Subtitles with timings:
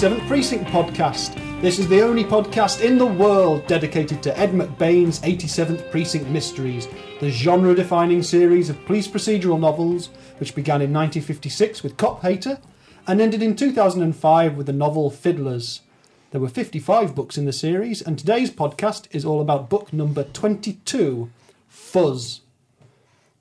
[0.00, 0.12] Hark!
[0.12, 1.60] It's the 87th Precinct podcast.
[1.60, 6.88] This is the only podcast in the world dedicated to Ed McBain's 87th Precinct Mysteries,
[7.20, 10.08] the genre defining series of police procedural novels
[10.38, 12.60] which began in 1956 with Cop Hater
[13.06, 15.80] and ended in 2005 with the novel Fiddlers.
[16.30, 20.24] There were 55 books in the series, and today's podcast is all about book number
[20.24, 21.30] 22
[21.68, 22.40] Fuzz.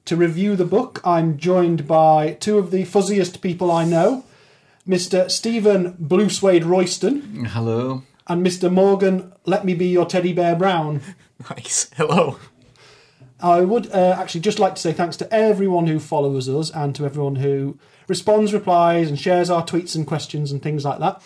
[0.04, 4.26] To review the book, I'm joined by two of the fuzziest people I know
[4.90, 5.30] Mr.
[5.30, 8.02] Stephen Blue Suede Royston Hello.
[8.28, 8.72] and Mr.
[8.72, 11.02] Morgan Let Me Be Your Teddy Bear Brown.
[11.50, 11.90] Nice.
[11.96, 12.38] Hello.
[13.40, 16.94] I would uh, actually just like to say thanks to everyone who follows us and
[16.96, 21.22] to everyone who responds, replies, and shares our tweets and questions and things like that.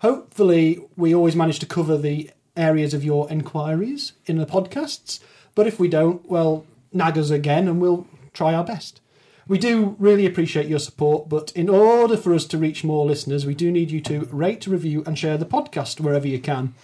[0.00, 5.18] Hopefully, we always manage to cover the areas of your enquiries in the podcasts,
[5.54, 9.00] but if we don't, well, nag us again and we'll try our best.
[9.46, 13.44] We do really appreciate your support, but in order for us to reach more listeners,
[13.44, 16.74] we do need you to rate, review, and share the podcast wherever you can.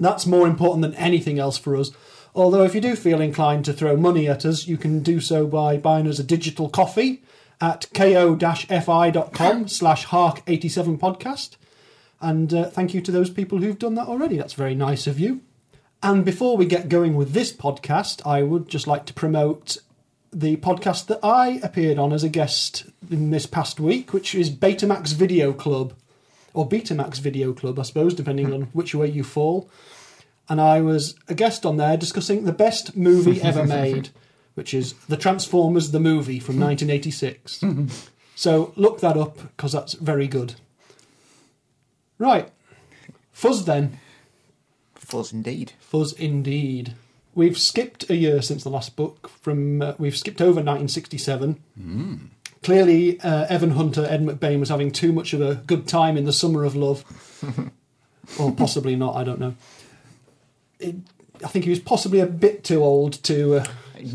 [0.00, 1.92] That's more important than anything else for us.
[2.34, 5.46] Although, if you do feel inclined to throw money at us, you can do so
[5.46, 7.22] by buying us a digital coffee
[7.60, 11.56] at ko-fi.com slash hark87podcast.
[12.20, 14.36] And uh, thank you to those people who've done that already.
[14.36, 15.42] That's very nice of you.
[16.02, 19.78] And before we get going with this podcast, I would just like to promote
[20.34, 24.50] the podcast that I appeared on as a guest in this past week, which is
[24.50, 25.94] Betamax Video Club,
[26.52, 29.70] or Betamax Video Club, I suppose, depending on which way you fall.
[30.48, 34.10] And I was a guest on there discussing the best movie ever made,
[34.54, 37.62] which is The Transformers the movie from 1986.
[38.34, 40.56] so look that up because that's very good.
[42.18, 42.50] Right,
[43.32, 43.98] Fuzz then.
[44.94, 45.72] Fuzz indeed.
[45.80, 46.94] Fuzz indeed.
[47.34, 49.28] We've skipped a year since the last book.
[49.28, 51.60] From uh, we've skipped over 1967.
[52.62, 56.24] Clearly, uh, Evan Hunter, Ed McBain was having too much of a good time in
[56.24, 57.04] the summer of love,
[58.38, 59.16] or possibly not.
[59.16, 59.54] I don't know.
[60.78, 60.96] It,
[61.44, 63.64] I think he was possibly a bit too old to uh,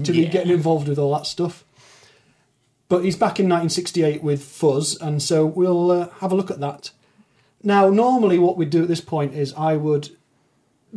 [0.03, 1.63] to be getting involved with all that stuff.
[2.87, 6.59] But he's back in 1968 with Fuzz, and so we'll uh, have a look at
[6.59, 6.89] that.
[7.61, 10.09] Now, normally, what we'd do at this point is I would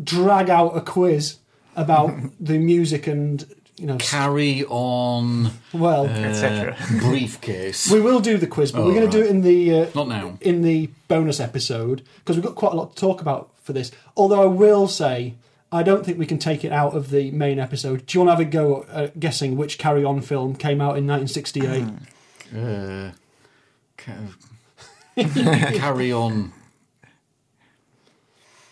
[0.03, 1.37] drag out a quiz
[1.77, 3.44] about the music and
[3.77, 3.97] you know.
[3.99, 5.50] Carry on.
[5.72, 6.77] Well, Etc.
[6.78, 7.91] uh, briefcase.
[7.91, 9.87] we will do the quiz, but Oh, we're going to do it in the uh,
[9.94, 10.38] Not now.
[10.41, 13.91] in the bonus episode because we've got quite a lot to talk about for this.
[14.16, 15.34] Although I will say,
[15.72, 18.05] I don't think we can take it out of the main episode.
[18.06, 20.81] Do you want to have a go at uh, guessing which Carry On film came
[20.81, 21.84] out in 1968?
[22.55, 23.12] Uh,
[23.97, 24.12] ca-
[25.78, 26.53] carry on.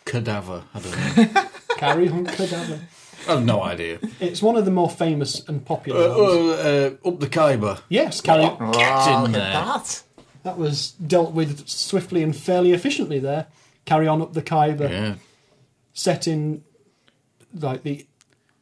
[0.05, 0.65] Cadaver.
[0.75, 1.50] I don't know.
[1.81, 2.81] Carry On Cadaver.
[3.29, 3.99] I have no idea.
[4.21, 6.21] It's one of the more famous and Uh, popular ones.
[6.21, 7.81] uh, uh, up the Khyber.
[7.89, 8.57] Yes, Carry On.
[8.61, 9.43] Oh, Get in look there.
[9.43, 10.03] at that.
[10.43, 13.47] That was dealt with swiftly and fairly efficiently there.
[13.85, 14.89] Carry On Up the Khyber.
[14.89, 15.15] Yeah.
[15.93, 16.63] set in
[17.59, 18.07] like the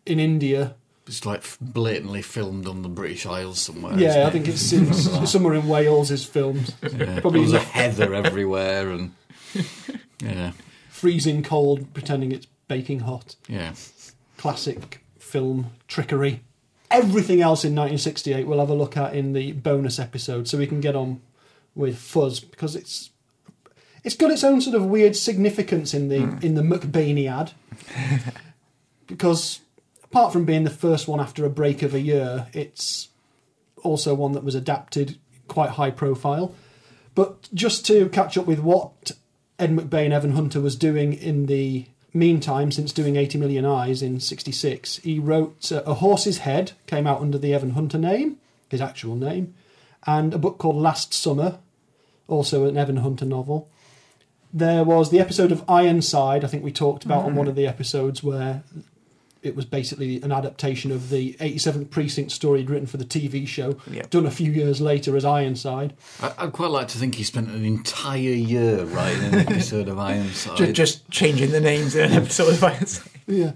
[0.06, 0.74] in India.
[1.06, 3.98] It's like blatantly filmed on the British Isles somewhere.
[3.98, 4.30] yeah, isn't I it?
[4.32, 4.92] think it's in,
[5.26, 6.74] somewhere in Wales is filmed.
[6.82, 7.20] Yeah.
[7.20, 9.12] probably There's a not- heather everywhere and.
[10.22, 10.52] Yeah.
[10.90, 13.36] Freezing cold, pretending it's baking hot.
[13.48, 13.74] Yeah.
[14.36, 16.42] Classic film trickery.
[16.90, 20.66] Everything else in 1968 we'll have a look at in the bonus episode, so we
[20.66, 21.20] can get on
[21.74, 23.10] with Fuzz because it's
[24.04, 26.38] it's got its own sort of weird significance in the hmm.
[26.44, 27.52] in the McBainiad
[29.06, 29.60] because
[30.04, 33.08] apart from being the first one after a break of a year, it's
[33.82, 36.54] also one that was adapted quite high profile.
[37.14, 39.12] But just to catch up with what
[39.58, 44.20] Ed McBain, Evan Hunter was doing in the meantime, since doing 80 Million Eyes in
[44.20, 48.38] 66, he wrote uh, A Horse's Head, came out under the Evan Hunter name,
[48.68, 49.54] his actual name,
[50.06, 51.58] and a book called Last Summer,
[52.26, 53.68] also an Evan Hunter novel.
[54.52, 57.66] There was the episode of Ironside, I think we talked about on one of the
[57.66, 58.62] episodes, where
[59.42, 63.46] it was basically an adaptation of the 87th Precinct story he'd written for the TV
[63.46, 64.10] show, Yep.
[64.10, 65.94] done a few years later as Ironside.
[66.20, 69.98] I, I'd quite like to think he spent an entire year writing an episode of
[69.98, 70.56] Ironside.
[70.56, 73.12] Just, just changing the names in an episode of Ironside.
[73.26, 73.52] Yeah,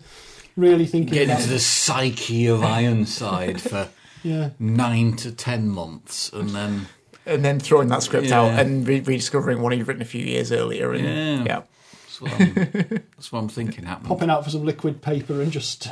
[0.57, 3.89] really thinking Get about into the psyche of Ironside for
[4.23, 6.87] Yeah, nine to ten months, and then
[7.27, 8.41] And then throwing that script Yeah.
[8.43, 10.93] out and re- rediscovering one he'd written a few years earlier.
[10.93, 11.45] And, Yeah.
[11.45, 11.63] yeah.
[12.23, 12.55] That's what I'm,
[13.17, 14.09] that's what I'm thinking happened.
[14.09, 15.89] popping out for some liquid paper and just.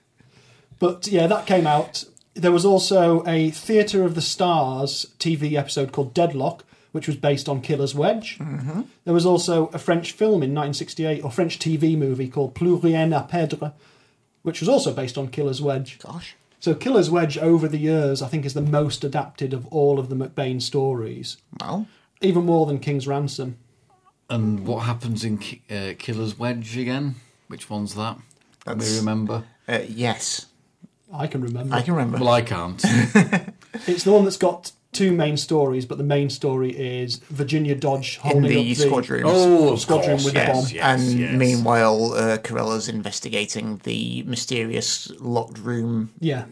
[0.78, 2.04] but yeah, that came out.
[2.34, 7.48] There was also a Theatre of the Stars TV episode called Deadlock, which was based
[7.48, 8.38] on Killer's Wedge.
[8.38, 8.82] Mm-hmm.
[9.04, 13.10] There was also a French film in 1968, or French TV movie called Plus rien
[13.10, 13.72] à perdre,
[14.42, 15.98] which was also based on Killer's Wedge.
[16.00, 16.36] Gosh.
[16.58, 20.08] So Killer's Wedge, over the years, I think is the most adapted of all of
[20.08, 21.36] the McBain stories.
[21.60, 21.86] Well,
[22.20, 23.58] even more than King's Ransom.
[24.30, 27.16] And what happens in Ki- uh, Killer's Wedge again?
[27.48, 28.16] Which one's that?
[28.64, 29.44] Can we That's- remember?
[29.68, 30.46] Uh, yes,
[31.12, 31.74] I can remember.
[31.74, 32.18] I can remember.
[32.18, 32.82] Well, I can't.
[33.88, 38.20] It's the one that's got two main stories, but the main story is Virginia Dodge
[38.22, 39.24] in holding the up squad room.
[39.26, 40.74] oh, of Squadron course, with the yes, bomb.
[40.76, 41.36] yes, and yes.
[41.36, 46.44] meanwhile, uh, Carella's investigating the mysterious locked room Yeah.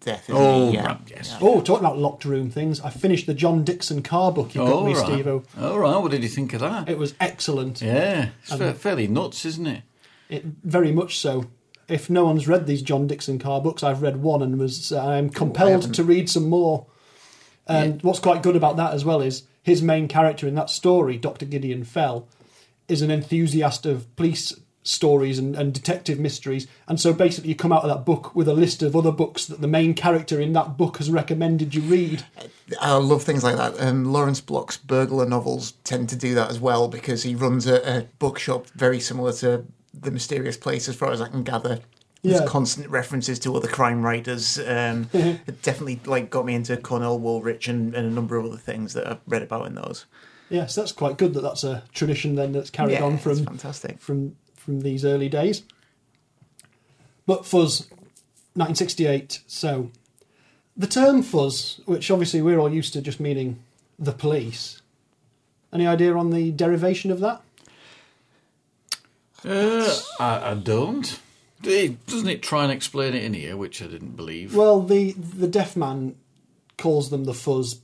[0.00, 0.30] Death.
[0.30, 0.74] isn't Oh, he?
[0.74, 0.86] yeah.
[0.86, 1.36] right, yes.
[1.40, 4.72] Oh, talking about locked room things, I finished the John Dickson Carr book you got
[4.72, 5.04] Oh, me, right.
[5.04, 5.42] Steve-O.
[5.60, 5.96] All right.
[5.98, 6.88] What did you think of that?
[6.88, 7.82] It was excellent.
[7.82, 9.82] yeah, it's fa- fairly nuts, isn't it?
[10.30, 11.46] It, very much so.
[11.88, 15.04] If no one's read these John Dickson Carr books, I've read one and was uh,
[15.04, 15.92] I'm compelled haven't.
[15.94, 16.86] to read some more.
[17.66, 21.16] And what's quite good about that as well is his main character in that story,
[21.18, 21.46] Dr.
[21.46, 22.26] Gideon Fell,
[22.88, 24.58] is an enthusiast of police
[24.90, 26.66] stories and, and detective mysteries.
[26.88, 29.46] And so basically, you come out of that book with a list of other books
[29.46, 32.24] that the main character in that book has recommended you read.
[32.80, 33.80] I love things like that.
[33.80, 37.98] Um, Lawrence Block's burglar novels tend to do that as well because he runs a,
[37.98, 39.64] a bookshop very similar to
[39.94, 41.80] The Mysterious Place, as far as I can gather.
[42.22, 42.46] There's Yeah.
[42.46, 44.58] constant references to other crime writers.
[44.58, 48.58] Um, it definitely like got me into Cornell Woolrich and, and a number of other
[48.58, 50.04] things that I've read about in those.
[50.50, 54.00] Yes, that's quite good that that's a tradition then that's carried Yeah, on from fantastic.
[54.00, 55.62] from from these early days.
[57.26, 57.88] But fuzz,
[58.54, 59.40] 1968.
[59.46, 59.90] So
[60.76, 63.58] the term fuzz, which obviously we're all used to just meaning
[63.98, 64.80] the police.
[65.72, 67.40] Any idea on the derivation of that?
[69.44, 71.18] Uh, I, I don't.
[71.62, 74.54] It- Doesn't it try and explain it in here, which I didn't believe?
[74.54, 76.16] Well, the the deaf man
[76.76, 77.80] calls them the fuzz,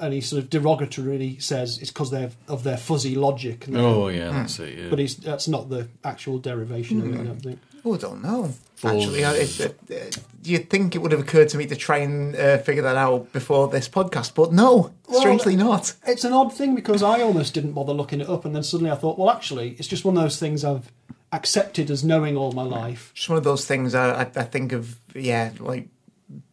[0.00, 3.66] and he sort of derogatorily says it's because they're of their fuzzy logic.
[3.66, 4.78] and- oh, yeah, that's it.
[4.78, 4.90] Yeah.
[4.90, 7.20] But he's, that's not the actual derivation of it.
[7.20, 7.58] I don't think.
[7.84, 8.52] Oh, I don't know.
[8.74, 8.92] Fuzz.
[9.04, 11.98] Actually, I, it, it, it- you'd think it would have occurred to me to try
[11.98, 15.94] and uh, figure that out before this podcast, but no, Well, strangely not.
[16.06, 18.90] It's an odd thing because I almost didn't bother looking it up, and then suddenly
[18.90, 20.90] I thought, well, actually, it's just one of those things I've
[21.32, 23.10] accepted as knowing all my life.
[23.14, 25.88] Just one of those things I, I, I think of, yeah, like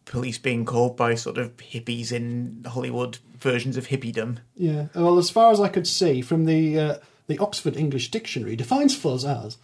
[0.06, 4.38] police being called by sort of hippies in Hollywood versions of hippiedom.
[4.56, 4.86] Yeah.
[4.94, 6.94] Well, as far as I could see from the uh,
[7.26, 9.58] the Oxford English Dictionary, defines fuzz as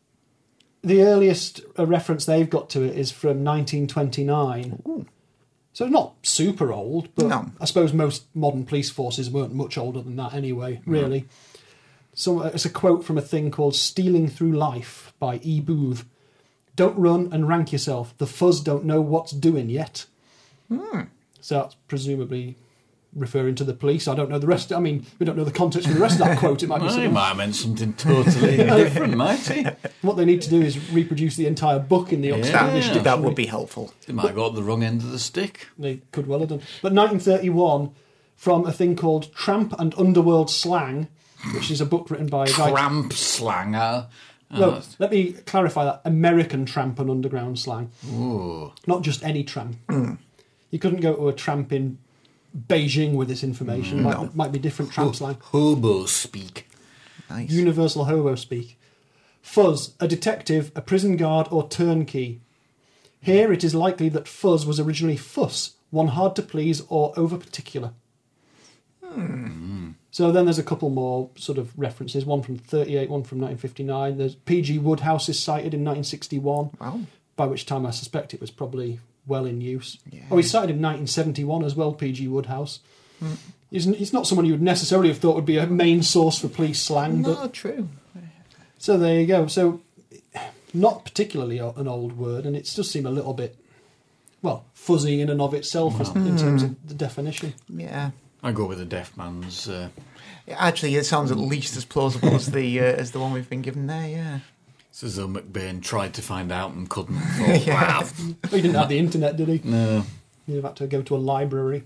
[0.82, 5.06] the earliest uh, reference they've got to it is from 1929.
[5.72, 7.50] So not super old, but No.
[7.60, 10.80] I suppose most modern police forces weren't much older than that anyway.
[10.86, 11.26] Really.
[12.14, 15.60] So uh, it's a quote from a thing called "Stealing Through Life" by E.
[15.60, 16.04] Booth.
[16.76, 18.14] Don't run and rank yourself.
[18.18, 20.06] The fuzz don't know what's doing yet.
[20.68, 21.02] Hmm.
[21.40, 22.56] So that's presumably
[23.14, 24.08] referring to the police.
[24.08, 24.72] I don't know the rest.
[24.72, 26.64] I mean, we don't know the context of the rest of that quote.
[26.64, 27.12] It might be Well, he something.
[27.12, 29.64] might have meant something totally different, might he?
[30.02, 32.66] What they need to do is reproduce the entire book in the Oxford Yeah.
[32.66, 33.04] English That, Dictionary.
[33.18, 33.92] that would be helpful.
[34.06, 35.68] He might have got the wrong end of the stick.
[35.78, 36.62] They could well have done.
[36.82, 37.92] But 1931,
[38.34, 41.06] from a thing called Tramp and Underworld Slang,
[41.54, 42.72] which is a book written by a guy.
[42.72, 44.08] Cramp slanger.
[44.54, 44.82] No, uh-huh.
[44.98, 46.00] let me clarify that.
[46.04, 47.90] American tramp and underground slang.
[48.08, 49.76] Oh, Not just any tramp.
[49.88, 50.14] Hmm.
[50.70, 51.98] You couldn't go to a tramp in
[52.68, 53.98] Beijing with this information.
[53.98, 54.04] Hmm.
[54.04, 55.38] Might, might be different tramp slang.
[55.40, 56.68] hobo speak.
[57.30, 57.50] Nice.
[57.50, 58.78] Universal hobo speak.
[59.42, 62.40] Fuzz, a detective, a prison guard, or turnkey.
[63.20, 67.36] Here it is likely that fuzz was originally fuss, one hard to please or over
[67.36, 67.92] particular.
[69.02, 69.73] Hmm.
[70.14, 74.16] So then there's a couple more sort of references, one from 38, one from 1959.
[74.16, 74.78] There's P.G.
[74.78, 77.00] Wodehouse is cited in 1961, Wow.
[77.34, 79.98] by which time I suspect it was probably well in use.
[80.08, 80.22] Yeah.
[80.30, 82.28] Oh, he's cited in 1971 as well, P.G.
[82.28, 82.78] Wodehouse.
[83.18, 83.32] Hmm.
[83.72, 86.46] He's, he's not someone you would necessarily have thought would be a main source for
[86.46, 87.88] police slang, but true.
[88.78, 89.48] so there you go.
[89.48, 89.80] So,
[90.72, 93.56] not particularly an old word, and it does seem a little bit,
[94.42, 96.68] well, fuzzy in and of itself as- in terms hmm.
[96.68, 97.54] of the definition.
[97.68, 98.12] Yeah.
[98.44, 99.68] I go with the deaf man's.
[99.68, 99.88] Uh,
[100.48, 103.62] Actually, it sounds at least as plausible as the uh, as the one we've been
[103.62, 104.06] given there.
[104.06, 104.38] Yeah.
[104.90, 107.16] it's as McBain tried to find out and couldn't.
[107.18, 108.00] Thought, Yeah.
[108.02, 108.08] "Wow."
[108.50, 109.60] He didn't have the internet, did he?
[109.64, 110.04] No.
[110.46, 111.84] He'd have had to go to a library.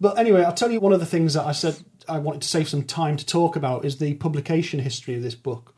[0.00, 1.76] But anyway, I'll tell you one of the things that I said
[2.08, 5.34] I wanted to save some time to talk about is the publication history of this
[5.34, 5.74] book.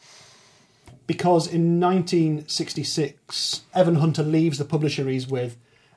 [1.08, 5.56] Because in 1966, Evan Hunter leaves the publisher he's with,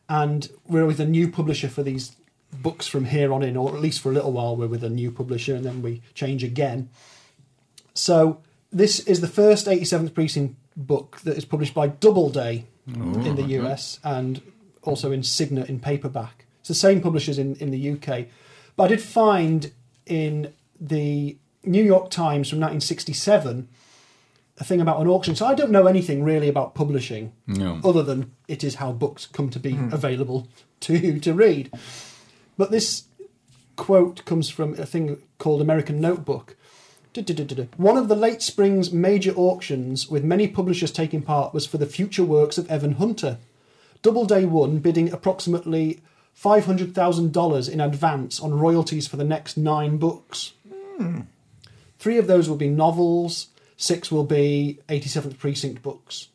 [0.10, 2.16] and we're with a new publisher for these
[2.62, 4.90] books from here on in, or at least for a little while, we're with a
[4.90, 6.90] new publisher, and then we change again.
[7.94, 8.40] So,
[8.72, 14.00] this is the first 87th Precinct book that is published by Doubleday in the US
[14.04, 14.42] and
[14.82, 16.46] also in Signet in paperback.
[16.60, 18.28] It's the same publishers in, in the UK.
[18.76, 19.72] But I did find
[20.06, 23.68] in the New York Times from 1967
[24.58, 25.36] a thing about an auction.
[25.36, 27.80] So I don't know anything really about publishing No.
[27.84, 29.94] other than it is how books come to be hmm.
[29.94, 30.48] available
[30.82, 31.72] to you to read.
[32.58, 33.04] But this
[33.76, 36.56] quote comes from a thing called American Notebook.
[37.78, 41.86] One of the late spring's major auctions, with many publishers taking part, was for the
[41.86, 43.38] future works of Evan Hunter.
[44.02, 46.02] Doubleday won, bidding approximately
[46.36, 50.54] $500,000 in advance on royalties for the next nine books.
[50.98, 51.22] Hmm.
[52.00, 56.30] Three of those will be novels, six will be 87th Precinct books.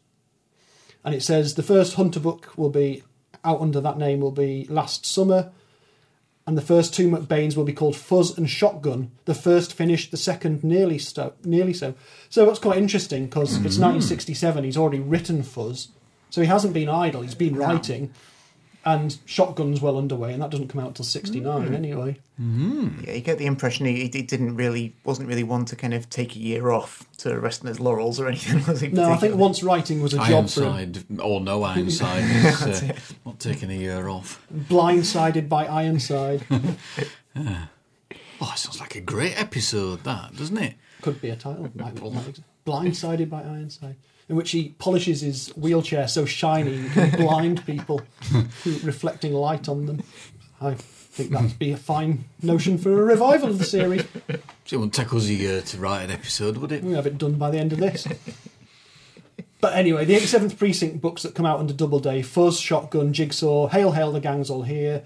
[1.05, 3.03] And it says the first Hunter book will be
[3.45, 5.51] out under that name will be Last Summer,
[6.49, 9.11] and the first two McBains will be called Fuzz and Shotgun.
[9.27, 11.93] The first finished, the second nearly sto- nearly so.
[12.31, 14.01] So what's quite interesting because it's mm-hmm.
[14.09, 15.89] 1967, he's already written Fuzz,
[16.31, 17.21] so he hasn't been idle.
[17.21, 18.15] He's been writing,
[18.85, 22.19] and Shotgun's well underway, and that doesn't come out till 69 anyway.
[22.39, 26.09] Yeah, you get the impression he, he didn't really, wasn't really one to kind of
[26.09, 28.65] take a year off to rest on his laurels or anything.
[28.67, 28.89] Was he?
[28.89, 30.73] No, I think once writing was a job for him.
[30.73, 32.93] Ironside, or no Ironside, he's uh,
[33.27, 34.45] not taking a year off.
[34.55, 36.45] Blindsided by Ironside
[38.41, 40.75] Oh, it sounds like a great episode, that doesn't it?
[41.03, 41.71] could be a title.
[41.75, 43.97] Might, might, blindsided by Ironside,
[44.29, 48.03] in which he polishes his wheelchair so shiny he can blind people,
[48.83, 50.03] reflecting light on them.
[50.61, 54.05] I think that'd be a fine notion for a revival of the series.
[54.67, 56.85] So it wouldn't take us a year to write an episode, would it?
[56.85, 58.07] We'll have it done by the end of this.
[59.61, 63.93] But anyway, the 87th Precinct books that come out under Doubleday Fuzz, Shotgun, Jigsaw, Hail
[63.93, 65.03] Hail, the Gang's All Here,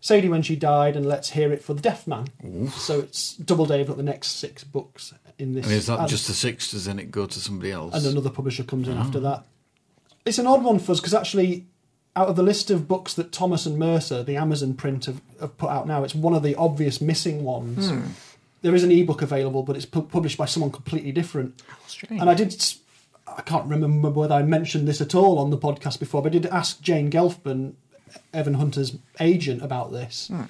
[0.00, 2.28] Sadie When She Died, and Let's Hear It for the Deaf Man.
[2.70, 5.66] So it's Doubleday got the next six books in this.
[5.66, 6.70] I mean, is that and, just the six?
[6.70, 7.94] Does then it go to somebody else?
[7.94, 9.02] and another publisher comes in mm-hmm.
[9.02, 9.44] after that.
[10.24, 11.66] It's an odd one, for us because actually,
[12.16, 15.56] out of the list of books that Thomas and Mercer, the Amazon print, have, have
[15.58, 17.90] put out now, it's one of the obvious missing ones.
[17.90, 18.06] Hmm.
[18.62, 21.62] There is an ebook available, but it's pu- published by someone completely different.
[21.86, 22.20] Strange.
[22.20, 22.64] And I did.
[23.28, 26.38] I can't remember whether I mentioned this at all on the podcast before, but I
[26.38, 27.74] did ask Jane Gelfman,
[28.32, 30.28] Evan Hunter's agent, about this.
[30.28, 30.44] Hmm.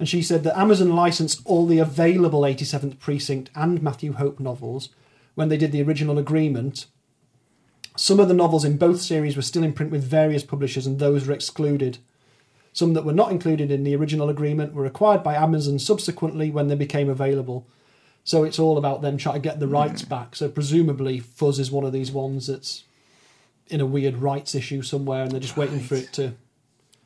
[0.00, 4.88] And she said that Amazon licensed all the available 87th Precinct and Matthew Hope novels
[5.34, 6.86] when they did the original agreement.
[7.98, 10.98] Some of the novels in both series were still in print with various publishers, and
[10.98, 11.98] those were excluded.
[12.72, 16.68] Some that were not included in the original agreement were acquired by Amazon subsequently when
[16.68, 17.66] they became available.
[18.24, 20.08] So it's all about them trying to get the rights hmm.
[20.08, 20.34] back.
[20.34, 22.84] So presumably, Fuzz is one of these ones that's
[23.66, 26.36] in a weird rights issue somewhere, and they're just waiting for it to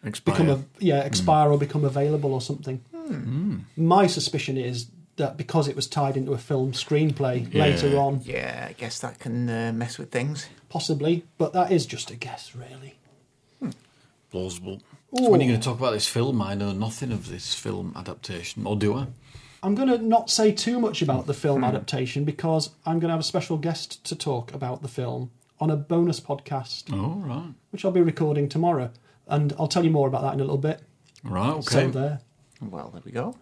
[0.05, 0.35] Expire.
[0.35, 2.79] become a yeah expire or become available or something.
[2.95, 3.59] Hmm.
[3.77, 7.63] My suspicion is that because it was tied into a film screenplay Yeah.
[7.63, 10.49] later on, yeah, I guess that can uh, mess with things.
[10.69, 12.95] possibly, but that is just a guess, really.
[13.61, 13.71] Hmm.
[14.31, 14.81] plausible.
[15.17, 15.53] So when are you Ooh.
[15.53, 16.43] going to talk about this film?
[16.43, 19.07] I know nothing of this film adaptation, or do I?
[19.63, 21.65] I'm going to not say too much about the film hmm.
[21.65, 25.31] adaptation because I'm going to have a special guest to talk about the film
[25.61, 27.55] on a bonus podcast, Oh, right.
[27.71, 28.91] which I'll be recording tomorrow.
[29.27, 30.81] And I'll tell you more about that in a little bit.
[31.23, 31.63] Right, okay.
[31.63, 32.21] So there.
[32.61, 33.37] Well, there we go.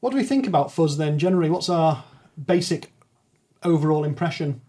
[0.00, 1.50] What do we think about Fuzz then, generally?
[1.50, 2.04] What's our
[2.44, 2.92] basic
[3.62, 4.62] overall impression?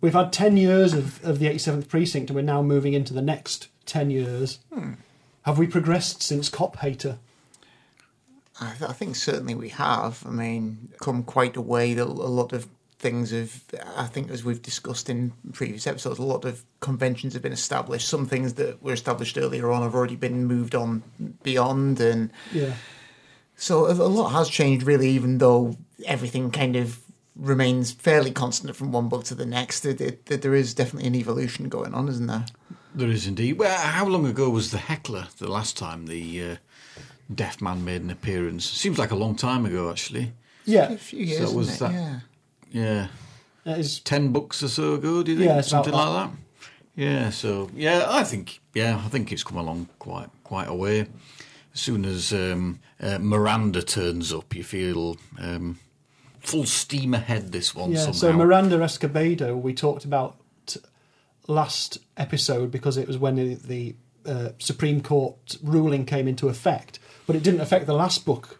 [0.00, 3.22] We've had 10 years of, of the 87th Precinct and we're now moving into the
[3.22, 4.58] next 10 years.
[4.72, 4.92] Hmm.
[5.42, 7.18] Have we progressed since Cop Hater?
[8.60, 10.22] I, th- I think certainly we have.
[10.26, 11.94] I mean, come quite a way.
[11.94, 12.68] that A lot of
[13.00, 13.62] things have,
[13.96, 18.06] I think, as we've discussed in previous episodes, a lot of conventions have been established.
[18.06, 21.02] Some things that were established earlier on have already been moved on
[21.42, 22.74] beyond, and Yeah.
[23.56, 24.86] so a, a lot has changed.
[24.86, 27.00] Really, even though everything kind of
[27.36, 31.08] remains fairly constant from one book to the next, it, it, that there is definitely
[31.08, 32.44] an evolution going on, isn't there?
[32.94, 33.54] There is indeed.
[33.58, 36.56] Well, how long ago was the heckler the last time the uh,
[37.34, 38.66] deaf man made an appearance?
[38.66, 40.32] Seems like a long time ago, actually.
[40.66, 40.92] Yeah.
[40.92, 41.92] A few years, So was isn't it?
[41.92, 42.20] that- Yeah.
[42.70, 43.08] Yeah,
[43.64, 45.22] It is, ten books or so ago.
[45.22, 45.98] Do you think Yeah, something that.
[45.98, 46.36] like that?
[46.94, 47.30] Yeah.
[47.30, 51.06] So yeah, I think yeah, I think it's come along quite quite a way.
[51.72, 55.78] As soon as um, uh, Miranda turns up, you feel um,
[56.40, 57.52] full steam ahead.
[57.52, 57.98] This one yeah.
[57.98, 58.12] somehow.
[58.12, 60.36] So Miranda Escobedo, we talked about
[61.46, 66.98] last episode because it was when the, the uh, Supreme Court ruling came into effect,
[67.26, 68.59] but it didn't affect the last book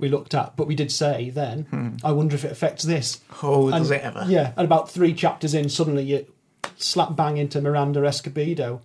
[0.00, 0.56] we looked at.
[0.56, 1.88] But we did say then, hmm.
[2.02, 3.20] I wonder if it affects this.
[3.42, 4.24] Oh, And- does it ever?
[4.28, 6.26] Yeah, and about three chapters in, suddenly you
[6.76, 8.80] slap bang into Miranda Escobedo.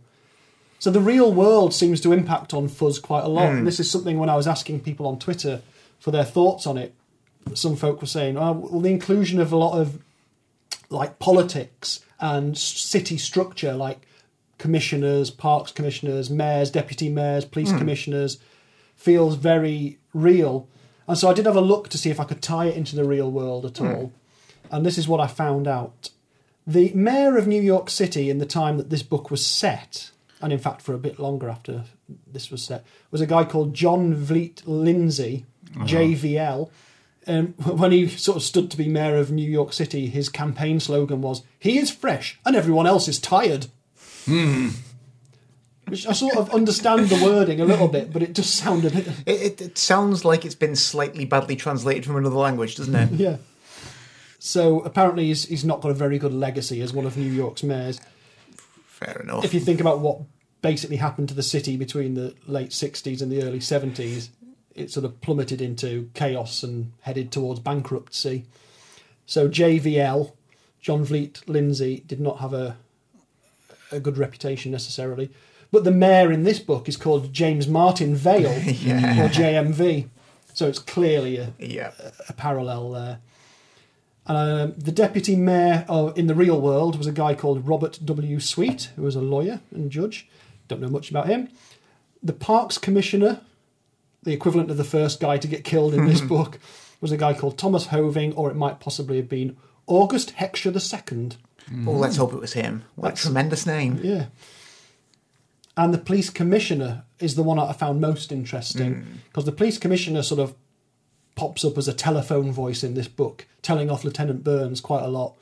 [0.80, 3.52] So the real world seems to impact on Fuzz quite a lot.
[3.52, 5.62] And this is something when I was asking people on Twitter
[6.00, 6.94] for their thoughts on it,
[7.54, 10.02] some folk were saying, oh, well, the inclusion of a lot of
[10.90, 14.06] like politics and city structure, like
[14.58, 17.78] commissioners, parks commissioners, mayors, deputy mayors, police hmm.
[17.78, 18.38] commissioners,
[18.96, 20.68] feels very real.
[21.08, 22.96] And so I did have a look to see if I could tie it into
[22.96, 23.88] the real world at hmm.
[23.88, 24.14] all.
[24.72, 26.10] And this is what I found out.
[26.66, 30.10] The mayor of New York City in the time that this book was set,
[30.42, 31.84] and in fact for a bit longer after
[32.26, 35.46] this was set, was a guy called John Vliet Lindsay.
[35.76, 35.86] Uh-huh.
[35.86, 36.70] JVL.
[37.28, 40.80] Um, when he sort of stood to be mayor of New York City, his campaign
[40.80, 43.68] slogan was "He is fresh and everyone else is tired."
[44.26, 44.70] Hmm.
[45.88, 49.08] Which I sort of understand the wording a little bit, but it just sounded It,
[49.26, 53.12] it, it sounds like it's been slightly badly translated from another language, doesn't it?
[53.20, 53.38] yeah.
[54.40, 57.64] So apparently, he's, he's not got a very good legacy as one of New York's
[57.64, 58.00] mayors.
[58.86, 59.44] Fair enough.
[59.44, 60.22] if you think about what
[60.62, 64.30] basically happened to the city between the late 60s and the early 70s,
[64.74, 68.46] it sort of plummeted into chaos and headed towards bankruptcy.
[69.26, 70.32] So JVL,
[70.82, 72.78] John Vliet Lindsay, did not have a
[73.92, 75.30] a good reputation necessarily.
[75.76, 80.08] But the mayor in this book is called James Martin Vale or JMV.
[80.54, 81.92] So it's clearly a, yeah.
[82.30, 83.20] a parallel there.
[84.26, 88.40] Um, the deputy mayor of, in the real world was a guy called Robert W.
[88.40, 90.30] Sweet, who was a lawyer and judge.
[90.70, 91.50] Don't know much about him.
[92.24, 93.42] The parks commissioner,
[94.24, 96.58] the equivalent of the first guy to get killed in this book,
[97.02, 101.32] was a guy called Thomas Hoving, or it might possibly have been August Heckscher II.
[101.86, 102.86] Oh, let's hope it was him.
[102.96, 104.00] What a tremendous name.
[104.02, 104.28] Yeah.
[105.78, 109.12] And the police commissioner is the one I found most interesting hmm.
[109.30, 110.56] because the police commissioner sort of
[111.36, 115.10] pops up as a telephone voice in this book, telling off Lieutenant Burns quite a
[115.10, 115.36] lot.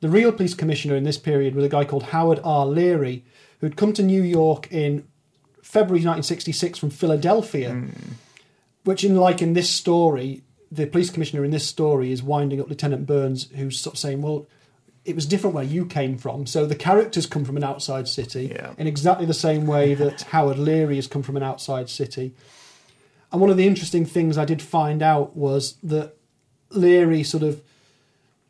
[0.00, 2.66] The real police commissioner in this period was a guy called Howard R.
[2.66, 3.24] Leary,
[3.60, 5.06] who'd come to New York in
[5.62, 7.90] February 1966 from Philadelphia, hmm.
[8.84, 12.68] which, in like in this story, the police commissioner in this story is winding up
[12.68, 14.46] Lieutenant Burns, who's sort of saying, "Well,
[15.04, 18.52] it was different where you came from." So the characters come from an outside city
[18.54, 18.74] Yeah.
[18.78, 22.34] in exactly the same way that Howard Leary has come from an outside city.
[23.30, 26.16] And one of the interesting things I did find out was that
[26.70, 27.62] Leary sort of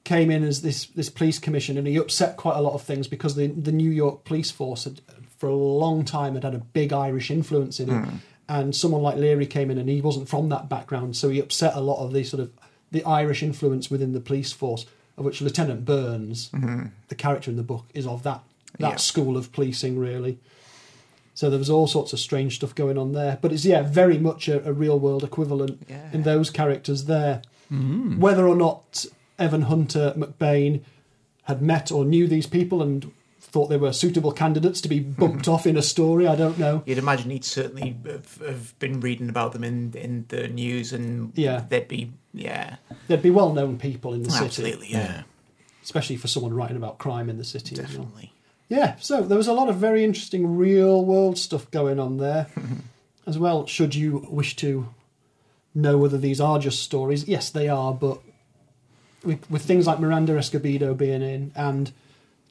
[0.04, 3.06] came in as this this police commissioner and he upset quite a lot of things
[3.06, 5.00] because the the New York police force had
[5.38, 8.16] for a long time had had a big Irish influence in it hmm.
[8.48, 11.74] and someone like Leary came in and he wasn't from that background so he upset
[11.74, 12.50] a lot of the sort of
[12.90, 16.86] the Irish influence within the police force of which Lieutenant Burns mm-hmm.
[17.08, 18.42] the character in the book is of that
[18.78, 18.96] that Yeah.
[18.96, 20.38] school of policing really.
[21.34, 23.38] So there was all sorts of strange stuff going on there.
[23.40, 26.08] But it's yeah very much a, a real world equivalent Yeah.
[26.12, 27.42] in those characters there.
[27.72, 28.20] Mm-hmm.
[28.20, 29.06] Whether or not
[29.38, 30.82] Evan Hunter McBain
[31.44, 33.10] had met or knew these people and
[33.52, 35.52] thought they were suitable candidates to be bumped mhm.
[35.52, 36.82] off in a story, I don't know.
[36.86, 41.32] You'd imagine he'd certainly have, have been reading about them in, in the news, and
[41.36, 41.64] Yeah.
[41.68, 42.76] they'd be yeah,
[43.08, 45.24] There'd be well known people in the oh, city, absolutely yeah,
[45.82, 47.74] especially for someone writing about crime in the city.
[47.74, 47.88] as well.
[47.88, 48.32] definitely.
[48.70, 52.46] Yeah, so there was a lot of very interesting real world stuff going on there
[53.26, 53.66] as well.
[53.66, 54.88] Should you wish to
[55.74, 58.18] know whether these are just stories, yes, they are, but
[59.22, 61.92] with, with things like Miranda Escobedo being in and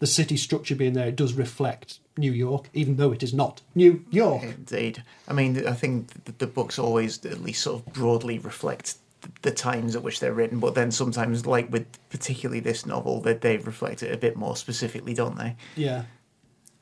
[0.02, 3.62] the city structure being there, it does reflect New York, even though it is not
[3.76, 4.42] New York.
[4.42, 5.04] Indeed.
[5.28, 8.96] I mean, I think the, the books always at least sort of broadly reflect
[9.44, 13.42] the times at which they're written, but then sometimes, like with particularly this novel, that
[13.42, 15.56] they reflect it a bit more specifically, don't they?
[15.76, 16.06] Yeah.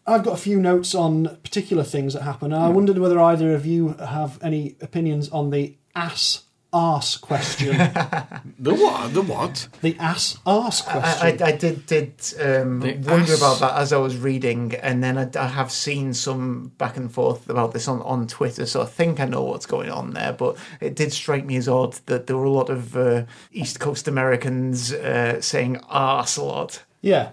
[0.08, 2.54] I've got a few notes on particular things that happen.
[2.54, 2.74] I hmm.
[2.74, 7.76] wondered whether either of you have any opinions on the ass arse question.
[8.62, 9.14] The what?
[9.14, 9.70] The what?
[9.82, 11.42] the ass arse I, question.
[11.42, 13.38] I, I did did um, wonder ass.
[13.38, 17.10] about that as I was reading, and then I, I have seen some back and
[17.12, 20.34] forth about this on, on Twitter, so I think I know what's going on there.
[20.34, 23.80] But it did strike me as odd that there were a lot of uh, East
[23.80, 26.84] Coast Americans uh, saying arse a lot.
[27.02, 27.32] Yeah.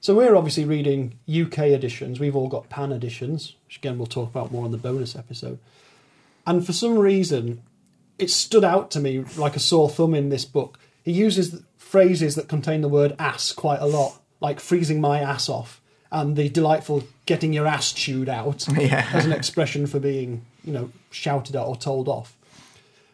[0.00, 2.20] So we're obviously reading UK editions.
[2.20, 5.58] We've all got PAN editions, which again we'll talk about more in the bonus episode.
[6.46, 7.62] And for some reason,
[8.20, 10.78] it stood out to me like a sore thumb in this book.
[11.04, 15.48] He uses phrases that contain the word ass quite a lot, like freezing my ass
[15.48, 15.80] off
[16.12, 19.08] and the delightful getting your ass chewed out Yeah.
[19.12, 22.36] as an expression for being, you know, shouted at or told off.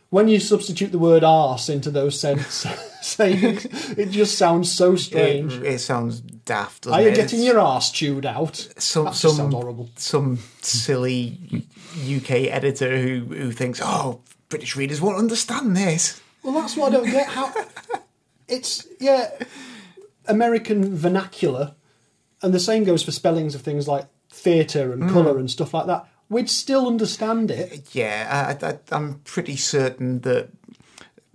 [0.09, 2.65] When you substitute the word arse into those sense
[3.03, 3.65] sayings,
[3.99, 5.55] it just sounds so strange.
[5.55, 6.87] It, it sounds daft.
[6.87, 7.17] Are you it?
[7.17, 8.57] getting your arse chewed out?
[8.79, 9.91] some some horrible.
[9.97, 11.67] some silly
[12.09, 16.21] UK editor who who thinks, oh, British readers won't understand this.
[16.43, 17.29] Well, that's what I don't get.
[17.29, 17.53] How
[18.49, 19.31] it's yeah,
[20.27, 21.75] American vernacular,
[22.43, 25.11] and the same goes for spellings of things like theatre and hmm.
[25.11, 26.09] colour and stuff like that.
[26.29, 27.95] We'd still understand it.
[27.95, 30.49] Yeah, I, I'm pretty certain that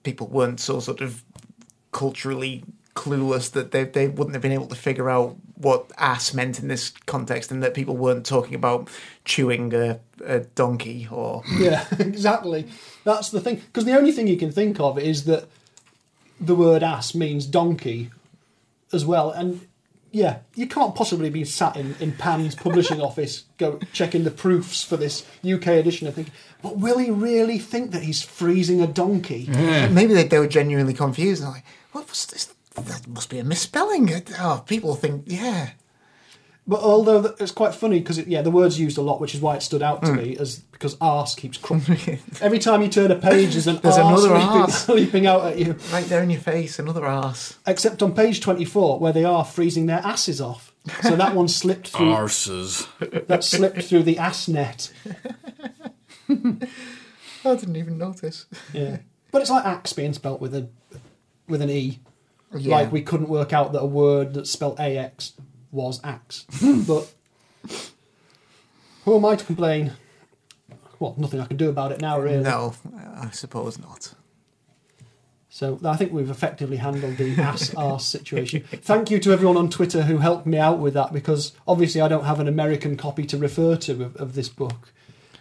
[0.04, 1.24] people weren't so sort of
[1.91, 2.63] culturally
[2.95, 6.67] clueless that they they wouldn't have been able to figure out what ass meant in
[6.67, 8.89] this context, and that people weren't talking about
[9.25, 12.67] chewing a, a donkey or Yeah, exactly.
[13.04, 13.56] That's the thing.
[13.56, 15.47] Because the only thing you can think of is that
[16.39, 18.10] the word ass means donkey
[18.91, 19.30] as well.
[19.30, 19.67] And
[20.12, 24.84] yeah, you can't possibly be sat in, in Pan's publishing office, go checking the proofs
[24.84, 28.88] for this UK edition and think, but will he really think that he's freezing a
[28.88, 29.47] donkey?
[29.89, 31.43] Maybe they, they were genuinely confused.
[31.43, 32.54] And like, what was this?
[32.76, 34.10] That must be a misspelling.
[34.40, 35.72] Oh, people think, yeah.
[36.68, 39.42] But although th- it's quite funny because yeah, the word's used a lot, which is
[39.42, 40.18] why it stood out to mm.
[40.18, 42.20] me as because arse keeps crumbling.
[42.40, 44.90] Every time you turn a page, there's an There's arse another leaping, arse.
[44.90, 45.76] leaping out at you.
[45.92, 47.58] Right there in your face, another ass.
[47.66, 50.74] Except on page twenty-four, where they are freezing their asses off.
[51.02, 52.14] So that one slipped through.
[52.14, 52.88] Arses.
[53.28, 54.94] that slipped through the ass net.
[56.30, 58.46] I didn't even notice.
[58.72, 59.00] Yeah,
[59.32, 60.70] but it's like axe being spelt with a
[61.48, 62.00] with an e.
[62.56, 62.76] Yeah.
[62.78, 65.34] Like we couldn't work out that a word that's spelt ax
[65.72, 66.46] was axe.
[66.88, 67.14] but
[69.06, 69.94] who am I to complain?
[71.00, 72.44] Well, nothing I can do about it now, really.
[72.44, 72.76] No,
[73.16, 74.14] I suppose not.
[75.50, 78.64] So I think we've effectively handled the ass arse situation.
[78.72, 82.08] Thank you to everyone on Twitter who helped me out with that because obviously I
[82.08, 84.94] don't have an American copy to refer to of, of this book,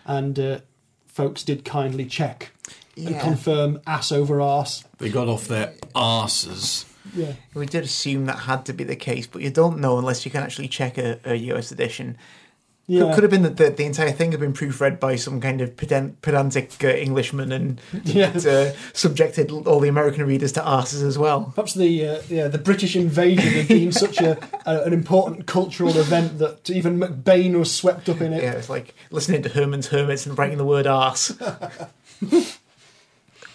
[0.05, 0.59] and uh,
[1.07, 2.51] folks did kindly check
[2.96, 4.83] and confirm ass over arse.
[4.99, 6.89] They got off their arses.
[7.14, 7.35] Yeah.
[7.55, 10.31] We did assume that had to be the case, but you don't know unless you
[10.31, 12.16] can actually check a, a US edition.
[12.87, 13.03] Yeah.
[13.03, 15.61] Could, could have been that the, the entire thing had been proofread by some kind
[15.61, 17.81] of pedant, pedantic uh, Englishman and
[18.16, 21.53] uh, subjected all the American readers to arses as well.
[21.55, 25.96] Perhaps the uh, yeah the British invasion had been such a, a an important cultural
[25.96, 28.42] event that even McBain was swept up in it.
[28.42, 31.33] Yeah, it's like listening to Herman's Hermits and writing the word arse.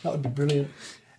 [0.06, 0.70] That would be brilliant.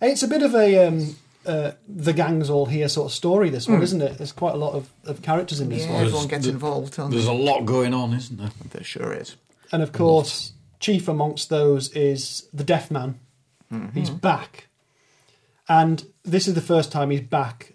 [0.01, 3.49] It's a bit of a um, uh, the gang's all here sort of story.
[3.49, 3.83] This one, hmm.
[3.83, 4.17] isn't it?
[4.17, 5.85] There's quite a lot of, of characters in this.
[5.85, 6.95] Yeah, one, everyone gets the- involved.
[6.95, 7.31] Don't There's they?
[7.31, 8.51] a lot going on, isn't there?
[8.71, 9.35] There sure is.
[9.71, 13.19] and of course, chief amongst those is the Deaf Man.
[13.71, 13.99] Mm-hmm.
[13.99, 14.67] He's back,
[15.67, 17.73] and this is the first time he's back.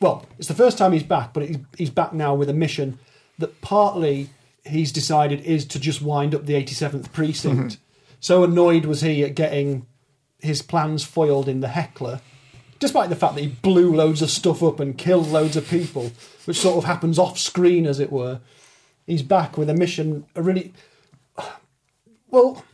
[0.00, 2.98] Well, it's the first time he's back, but he's, he's back now with a mission
[3.38, 4.28] that partly
[4.64, 7.74] he's decided is to just wind up the 87th precinct.
[7.74, 7.80] Mm-hmm.
[8.20, 9.86] So annoyed was he at getting
[10.40, 12.20] his plans foiled in the heckler,
[12.78, 16.12] despite the fact that he blew loads of stuff up and killed loads of people,
[16.44, 18.40] which sort of happens off screen, as it were.
[19.06, 20.72] He's back with a mission, a really.
[22.28, 22.64] Well,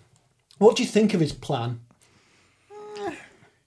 [0.59, 1.81] what do you think of his plan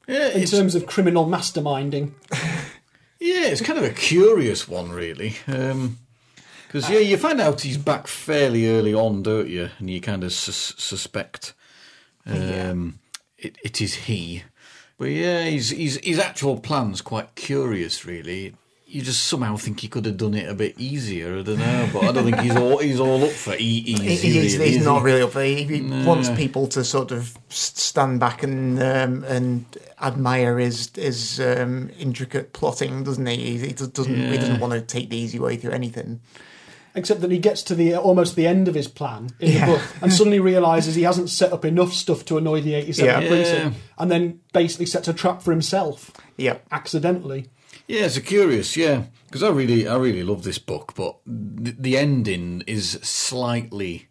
[0.08, 2.12] Yeah, in terms of criminal masterminding?
[3.20, 5.36] yeah, it's kind of a curious one, really.
[5.46, 9.70] Because yeah, you find out he's back fairly early on, don't you?
[9.80, 11.54] And you kind of sus- suspect
[12.26, 13.00] um,
[13.38, 14.44] it, it is he.
[14.98, 18.54] But yeah, his, his his actual plan's quite curious, really.
[18.88, 21.40] You just somehow think he could have done it a bit easier.
[21.40, 23.92] I don't know, but I don't think he's all he's all up for e- He-
[23.94, 24.30] easy.
[24.32, 25.06] he's, really, he's not he?
[25.06, 25.42] really up for.
[25.42, 26.08] He, he No.
[26.08, 29.66] wants people to sort of stand back and um, and
[30.02, 33.58] admire his his um, intricate plotting, doesn't he?
[33.58, 33.98] He, he doesn't
[34.32, 36.22] he doesn't want to take the easy way through anything.
[36.98, 39.66] Except that he gets to the almost the end of his plan in Yeah.
[39.66, 42.98] the book and suddenly realizes he hasn't set up enough stuff to annoy the 87th
[43.06, 43.28] Yeah.
[43.28, 43.82] precinct, Yeah.
[44.00, 47.48] and then basically sets a trap for himself Yeah, accidentally.
[47.88, 51.76] Yeah, it's a curious, yeah, because I really, I really love this book, but the,
[51.78, 54.08] the ending is slightly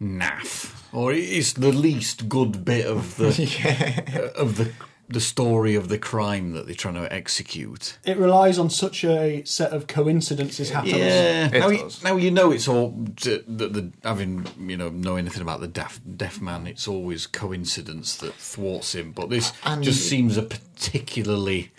[0.00, 3.28] naff, or it's the least good bit of the
[4.36, 4.70] of the
[5.10, 7.98] the story of the crime that they're trying to execute.
[8.04, 10.98] It relies on such a set of coincidences happening.
[10.98, 12.02] Yeah, It now you, does.
[12.04, 12.90] now you know it's all
[13.24, 16.66] that the, the having you know know anything about the deaf deaf man.
[16.66, 21.72] It's always coincidence that thwarts him, but this And- just seems a particularly,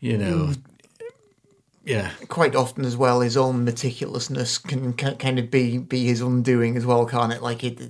[0.00, 0.58] you know, mm.
[1.84, 2.10] Yeah.
[2.28, 3.20] quite often as well.
[3.20, 7.42] His own meticulousness can, can kind of be be his undoing as well, can't it?
[7.42, 7.80] Like it,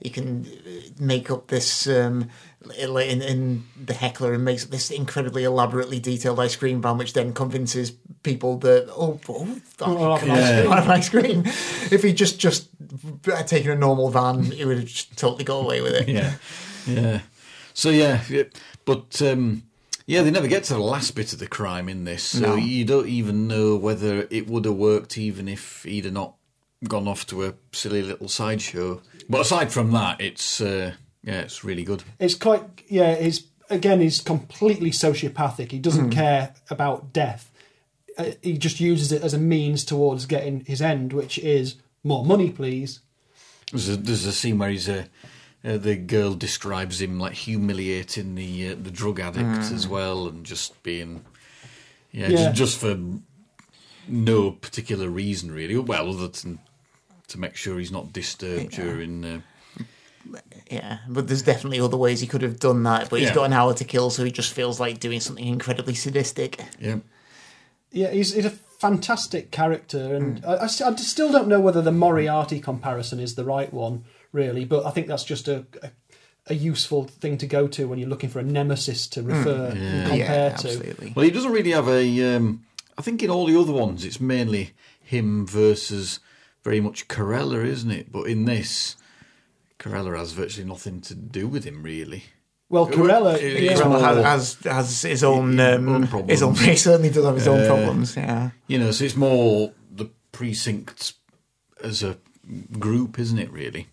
[0.00, 0.46] he can
[0.98, 1.86] make up this.
[1.86, 2.30] Um,
[2.78, 7.32] in, in the heckler and makes this incredibly elaborately detailed ice cream van, which then
[7.32, 10.70] convinces people that oh, oh, Oh, I can have yeah.
[10.70, 11.92] ice cream, ice cream.
[11.92, 12.68] If he just just
[13.24, 16.08] had taken a normal van, he would have just totally got away with it.
[16.08, 16.34] yeah,
[16.86, 17.20] yeah.
[17.74, 18.44] So yeah, yeah.
[18.84, 19.62] but um,
[20.06, 22.54] yeah, they never get to the last bit of the crime in this, so No.
[22.56, 26.34] you don't even know whether it would have worked even if he'd have not
[26.88, 29.00] gone off to a silly little sideshow.
[29.28, 30.92] But aside from that, it's uh,
[31.22, 32.04] yeah, it's really good.
[32.20, 33.16] It's quite yeah.
[33.16, 35.72] He's again he's completely sociopathic.
[35.72, 37.50] He doesn't care about death.
[38.16, 42.24] Uh, he just uses it as a means towards getting his end, which is more
[42.24, 43.00] money, please.
[43.72, 45.08] There's a, there's a scene where he's a.
[45.64, 50.44] Uh, the girl describes him like humiliating the uh, the drug addict as well, and
[50.46, 51.24] just being,
[52.12, 52.36] yeah, Yeah.
[52.52, 52.96] Just, just for
[54.08, 55.76] no particular reason really.
[55.76, 56.60] Well, other than
[57.28, 59.24] to make sure he's not disturbed during.
[59.24, 59.40] Uh,
[60.70, 63.10] Yeah, but there's definitely other ways he could have done that.
[63.10, 63.34] But he's Yeah.
[63.34, 66.60] got an hour to kill, so he just feels like doing something incredibly sadistic.
[66.80, 66.96] yeah,
[67.92, 71.80] Yeah, he's, he's a fantastic character, and I, I st- I still don't know whether
[71.82, 74.64] the Moriarty comparison is the right one, really.
[74.64, 75.90] But I think that's just a, a,
[76.48, 80.08] a useful thing to go to when you're looking for a nemesis to refer and
[80.08, 81.12] compare yeah, to.
[81.14, 82.36] Well, he doesn't really have a.
[82.36, 82.64] Um,
[82.98, 86.20] I think in all the other ones, it's mainly him versus
[86.64, 88.10] very much Carella, isn't it?
[88.10, 88.96] But in this,
[89.78, 92.24] Carella has virtually nothing to do with him, really.
[92.68, 93.74] Well, Carella, yeah.
[93.74, 96.30] Carella has, has has his own um, own problems.
[96.32, 96.54] his own.
[96.56, 98.16] He certainly does have his own problems.
[98.16, 98.50] Yeah.
[98.66, 101.14] You know, so it's more the precincts
[101.82, 102.18] as a
[102.78, 103.52] group, isn't it?
[103.52, 103.86] Really.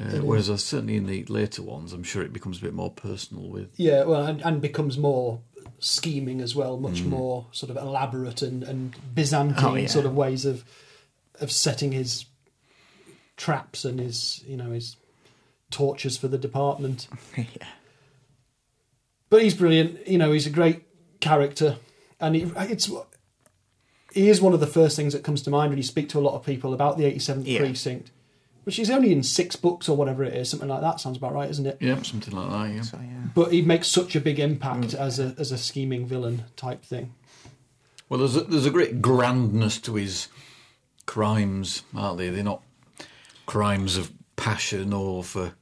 [0.00, 2.90] Uh, whereas uh, certainly in the later ones, I'm sure it becomes a bit more
[2.90, 3.70] personal with.
[3.76, 5.40] Yeah, well, and, and becomes more
[5.78, 7.06] scheming as well, much Mm.
[7.08, 9.86] more sort of elaborate and, and Byzantine Oh, yeah.
[9.86, 10.64] sort of ways of
[11.40, 12.24] of setting his
[13.36, 14.96] traps and his you know his
[15.70, 17.08] tortures for the department.
[17.36, 17.44] yeah.
[19.28, 20.06] But he's brilliant.
[20.06, 20.82] You know, he's a great
[21.20, 21.76] character,
[22.20, 22.90] and he, it's
[24.12, 26.18] he is one of the first things that comes to mind when you speak to
[26.18, 27.58] a lot of people about the 87th Yeah.
[27.58, 28.10] precinct,
[28.66, 30.98] which is only in six books or whatever it is, something like that.
[31.00, 31.78] Sounds about right, isn't it?
[31.80, 32.74] Yeah, something like that.
[32.74, 32.82] Yeah.
[32.82, 33.28] So yeah.
[33.32, 34.94] But he makes such a big impact Mm.
[34.94, 37.14] as a as a scheming villain type thing.
[38.08, 40.26] Well, there's a, there's a great grandness to his
[41.06, 42.28] crimes, aren't they?
[42.30, 42.62] They're not
[43.46, 45.52] crimes of passion or for,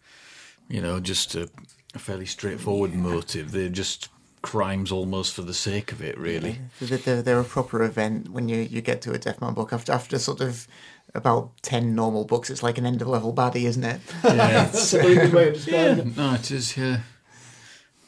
[0.68, 1.50] you know, just a,
[1.94, 3.52] a fairly straightforward motive.
[3.52, 4.08] They're just
[4.42, 6.58] crimes almost for the sake of it, really.
[6.80, 9.72] They're, they're, they're a proper event when you, you get to a Deaf Man book.
[9.72, 10.66] After after sort of
[11.14, 14.00] about ten normal books, it's like an end of level baddie, isn't it?
[14.24, 14.32] Yeah.
[14.32, 16.16] That's a really good way of describing it.
[16.16, 16.76] no, it is.
[16.76, 17.00] Yeah.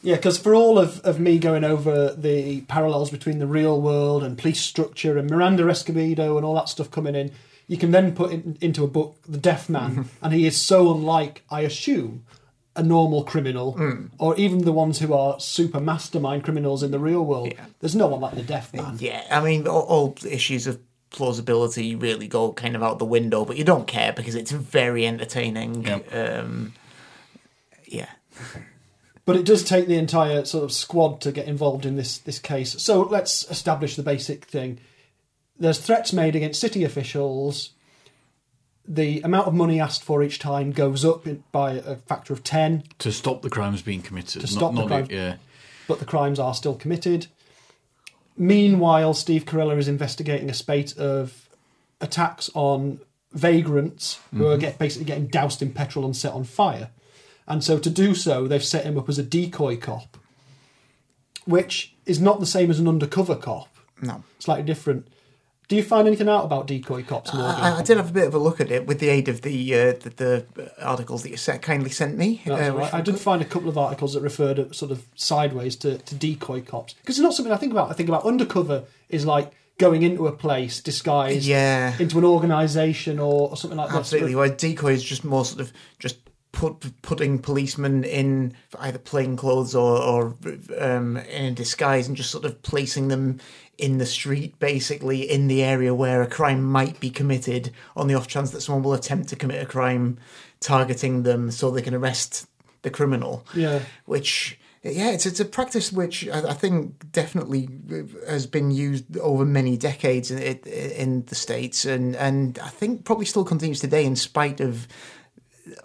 [0.03, 4.23] Yeah, because for all of, of me going over the parallels between the real world
[4.23, 7.31] and police structure and Miranda Escobedo and all that stuff coming in,
[7.67, 10.25] you can then put in, into a book The Deaf Man, mm-hmm.
[10.25, 12.25] and he is so unlike, I assume,
[12.75, 14.11] a normal criminal, mm.
[14.19, 17.51] or even the ones who are super mastermind criminals in the real world.
[17.51, 17.65] Yeah.
[17.79, 18.97] There's no one like the Deaf Man.
[18.99, 23.45] Yeah, I mean, all, all issues of plausibility really go kind of out the window,
[23.45, 25.83] but you don't care because it's very entertaining.
[25.85, 26.13] Yep.
[26.13, 26.73] Um,
[27.85, 28.09] yeah.
[29.25, 32.39] But it does take the entire sort of squad to get involved in this this
[32.39, 32.81] case.
[32.81, 34.79] So let's establish the basic thing.
[35.59, 37.71] There's threats made against city officials.
[38.87, 42.83] The amount of money asked for each time goes up by a factor of ten,
[42.99, 44.33] To stop the crimes being committed.
[44.33, 45.09] To not- stop the not crimes.
[45.09, 45.35] Yeah.
[45.89, 47.27] but the crimes are still committed.
[48.37, 51.49] Meanwhile, Steve Carella is investigating a spate of
[51.99, 52.99] attacks on
[53.31, 54.61] vagrants who are mm-hmm.
[54.61, 56.91] get, basically getting doused in petrol and set on fire.
[57.47, 60.17] And so, to do so, they've set him up as a decoy cop,
[61.45, 63.75] which is not the same as an undercover cop.
[64.01, 64.23] No.
[64.39, 65.07] Slightly different.
[65.67, 67.61] Do you find anything out about decoy cops, Morgan?
[67.61, 69.41] I, I did have a bit of a look at it with the aid of
[69.41, 72.41] the uh, the, the articles that you sent, kindly sent me.
[72.47, 72.93] Uh, right.
[72.93, 76.61] I did find a couple of articles that referred sort of sideways to, to decoy
[76.61, 77.89] cops because it's not something I think about.
[77.89, 81.95] I think about undercover is like going into a place disguised Yeah.
[81.99, 83.97] into an organisation or, or something like that.
[83.97, 84.35] Absolutely.
[84.35, 86.17] Where decoy is just more sort of just
[86.57, 90.35] put putting policemen in either plain clothes or, or
[90.79, 93.39] um, in a disguise and just sort of placing them
[93.77, 98.15] in the street, basically in the area where a crime might be committed, on the
[98.15, 100.17] off chance that someone will attempt to commit a crime,
[100.59, 102.47] targeting them so they can arrest
[102.81, 103.45] the criminal.
[103.53, 103.81] Yeah.
[104.05, 104.59] Which.
[104.83, 107.67] Yeah, it's it's a practice which I, think definitely
[108.25, 113.03] has been used over many decades in, in in the states, and and I think
[113.03, 114.87] probably still continues today, in spite of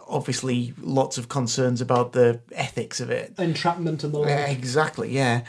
[0.09, 3.35] obviously lots of concerns about the ethics of it.
[3.39, 4.51] entrapment and the like.
[4.51, 5.43] Exactly, yeah.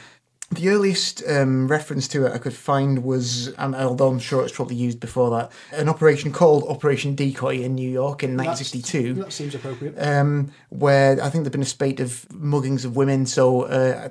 [0.52, 4.54] The earliest um, reference to it I could find was, and although I'm sure it's
[4.54, 9.13] probably used before that, an operation called Operation Decoy in New York in That's- 1962
[9.24, 9.96] That seems appropriate.
[9.98, 13.26] um, where I think there've been a spate of muggings of women.
[13.26, 14.10] So uh,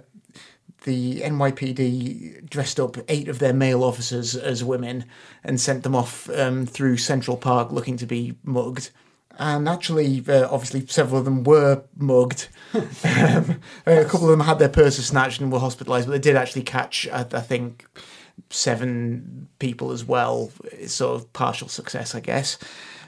[0.85, 5.05] the NYPD dressed up eight of their male officers as women
[5.45, 8.91] and sent them off um, through Central Park looking to be mugged.
[9.39, 12.49] And actually, uh, obviously, several of them were mugged.
[12.75, 16.37] um, a couple of them had their purses snatched and were hospitalised, but they did
[16.37, 17.87] actually catch, I, I think,
[18.51, 20.51] seven people as well.
[20.73, 22.59] It's sort of partial success, I guess.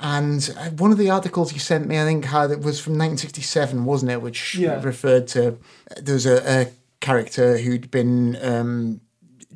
[0.01, 2.95] And uh, one of the articles you sent me, I think, had it was from
[2.95, 4.23] 1967, wasn't it?
[4.23, 4.83] Which Yeah.
[4.83, 5.59] referred to
[6.01, 6.67] there was a, a
[7.01, 9.01] character who'd been um,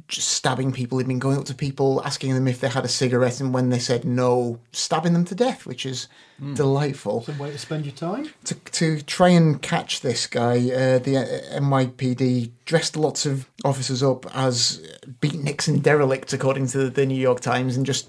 [0.09, 0.99] just stabbing people.
[0.99, 3.68] He'd been going up to people, asking them if they had a cigarette, and when
[3.68, 6.09] they said no, stabbing them to death, which is
[6.55, 8.31] delightful Some way to spend your time.
[8.44, 14.03] to, to try and catch this guy, uh, the uh, NYPD dressed lots of officers
[14.03, 14.81] up as
[15.21, 18.09] beatniks and derelicts, according to the New York Times, and just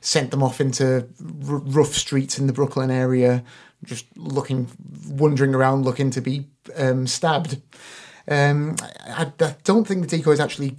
[0.00, 1.08] sent them off into
[1.48, 3.42] r- rough streets in the Brooklyn area,
[3.84, 4.68] just looking,
[5.08, 7.60] wandering around, looking to be um, stabbed.
[8.28, 10.76] Um, I, I don't think the decoys actually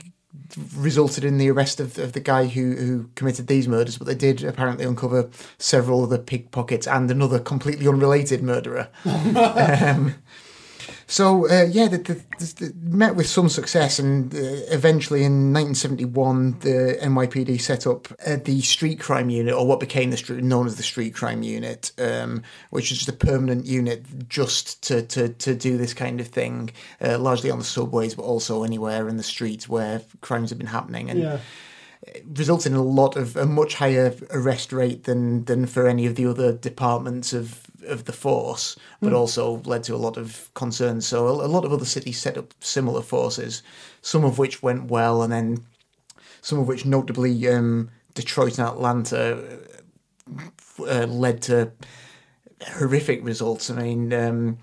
[0.75, 4.15] resulted in the arrest of, of the guy who, who committed these murders, but they
[4.15, 8.89] did apparently uncover several other pickpockets and another completely unrelated murderer.
[9.05, 10.15] um,
[11.07, 14.37] so uh, yeah, the, the, the, met with some success, and uh,
[14.71, 20.09] eventually in 1971, the NYPD set up uh, the Street Crime Unit, or what became
[20.09, 22.41] the street, known as the Street Crime Unit, um,
[22.71, 26.71] which is just a permanent unit just to to, to do this kind of thing,
[26.99, 30.67] uh, largely on the subways, but also anywhere in the streets where crimes have been
[30.67, 31.19] happening, and.
[31.19, 31.39] Yeah.
[32.35, 36.13] Resulted in a lot of a much higher arrest rate than than for any of
[36.13, 39.15] the other departments of of the force, but Hmm.
[39.15, 41.05] also led to a lot of concerns.
[41.07, 43.63] So a, a lot of other cities set up similar forces,
[44.01, 45.65] some of which went well, and then
[46.41, 49.59] some of which, notably um, Detroit and Atlanta,
[50.79, 51.71] uh, led to
[52.61, 53.69] horrific results.
[53.69, 54.57] I mean, um,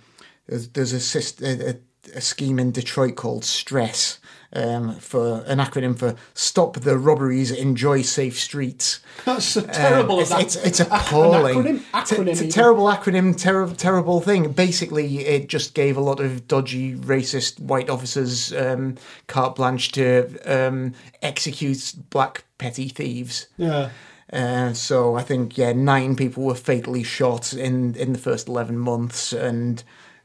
[0.47, 1.77] there's, there's a, a,
[2.17, 4.19] a scheme in Detroit called Stress.
[4.55, 9.01] Um, for an acronym for Stop the Robberies, Enjoy Safe Streets.
[9.25, 10.17] That's so terrible.
[10.17, 11.57] Um, it's, it's, it's appalling.
[11.65, 11.83] Acronym?
[11.95, 14.53] It's a- Acronym It's a terrible acronym, ter- terrible thing.
[14.53, 20.39] Basically, it just gave a lot of dodgy, racist white officers um, carte blanche to
[20.45, 23.47] um, execute black petty thieves.
[23.57, 23.89] Yeah.
[24.31, 28.79] Uh, so I think yeah, nine people were fatally shot in in the first eleven
[28.79, 29.83] months, and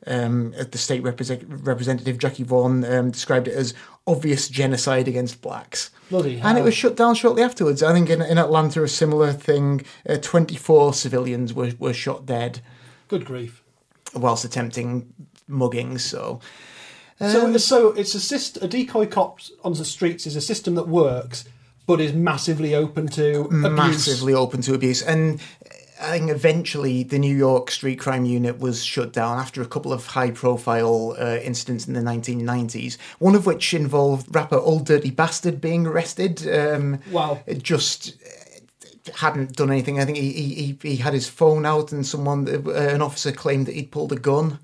[0.08, 3.74] um, the state represent- representative Jackie Vaughn um, described it as
[4.06, 5.90] obvious genocide against blacks.
[6.10, 6.48] Bloody hell.
[6.50, 7.84] And it was shut down shortly afterwards.
[7.84, 9.84] I think in, in Atlanta, a similar thing.
[10.08, 12.62] Uh, Twenty four civilians were were shot dead
[13.08, 13.62] Good grief.
[14.16, 15.14] whilst attempting
[15.50, 16.02] muggings.
[16.02, 16.40] So
[17.20, 20.88] so, so it's a syst- a decoy cops on the streets is a system that
[20.88, 21.46] works,
[21.88, 23.70] but is massively open to abuse.
[23.72, 25.02] massively open to abuse.
[25.02, 25.42] And
[26.00, 29.92] I think eventually the New York Street Crime Unit was shut down after a couple
[29.92, 35.10] of high profile uh, incidents in the 1990s, one of which involved rapper Old Dirty
[35.10, 36.48] Bastard being arrested.
[36.48, 37.40] Um, Wow.
[37.48, 40.00] it just uh, hadn't done anything.
[40.00, 43.32] I think he, he, he- he had his phone out and someone, uh, an officer
[43.32, 44.60] claimed that he'd pulled a gun.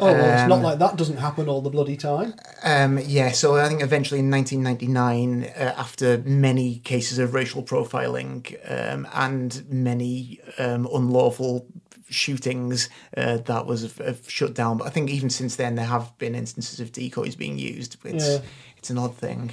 [0.00, 2.34] Oh, well, it's not Um, like that doesn't happen all the bloody time.
[2.64, 8.56] Um, yeah, so I think eventually in 1999, uh, after many cases of racial profiling
[8.68, 11.66] um, and many um, unlawful
[12.08, 14.78] shootings, uh, that was uh, shut down.
[14.78, 17.96] But I think even since then, there have been instances of decoys being used.
[18.04, 18.38] It's, Yeah.
[18.78, 19.52] it's an odd thing.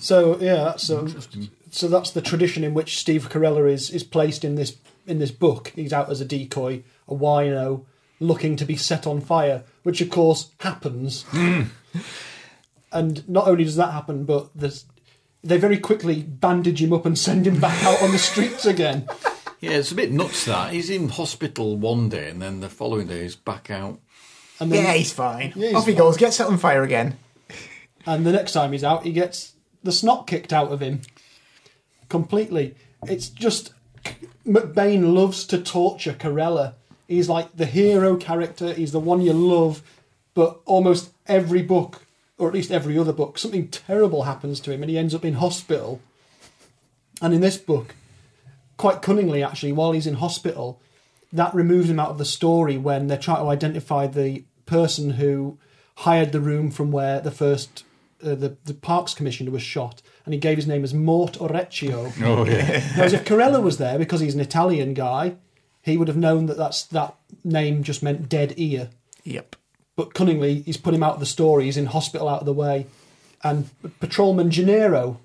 [0.00, 1.08] So yeah, so,
[1.70, 5.30] so that's the tradition in which Steve Carella is is placed in this in this
[5.30, 5.72] book.
[5.74, 7.84] He's out as a decoy, a wino,
[8.20, 11.22] looking to be set on fire, which of course happens.
[11.28, 11.62] Hmm.
[12.92, 14.84] and not only does that happen, but there's,
[15.42, 19.08] they very quickly bandage him up and send him back out on the streets again.
[19.62, 20.72] Yeah, it's a bit nuts that.
[20.72, 24.00] He's in hospital one day and then the following day he's back out.
[24.58, 25.52] And then, Yeah, he's fine.
[25.54, 25.98] Yeah, he's Off he fine.
[25.98, 27.18] goes, gets set on fire again.
[28.06, 29.52] and the next time he's out, he gets
[29.82, 31.02] the snot kicked out of him
[32.08, 32.74] completely.
[33.06, 33.74] It's just
[34.46, 36.76] McBain loves to torture Carella.
[37.10, 38.72] He's like the hero character.
[38.72, 39.82] He's the one you love,
[40.32, 42.06] but almost every book,
[42.38, 45.24] or at least every other book, something terrible happens to him, and he ends up
[45.24, 46.00] in hospital.
[47.20, 47.96] And in this book,
[48.76, 50.80] quite cunningly, actually, while he's in hospital,
[51.32, 55.58] that removes him out of the story when they're trying to identify the person who
[55.96, 57.82] hired the room from where the first
[58.22, 62.12] uh, the the Parks Commissioner was shot, and he gave his name as Mort Orecchio.
[62.22, 62.80] Oh, yeah.
[62.94, 65.34] Whereas if Carella was there, because he's an Italian guy,
[65.82, 67.14] he would have known that that's that
[67.44, 68.90] name just meant dead ear.
[69.24, 69.56] Yep.
[69.96, 71.64] But cunningly, he's put him out of the story.
[71.64, 72.86] He's in hospital, out of the way,
[73.42, 73.68] and
[74.00, 75.18] Patrolman Genero.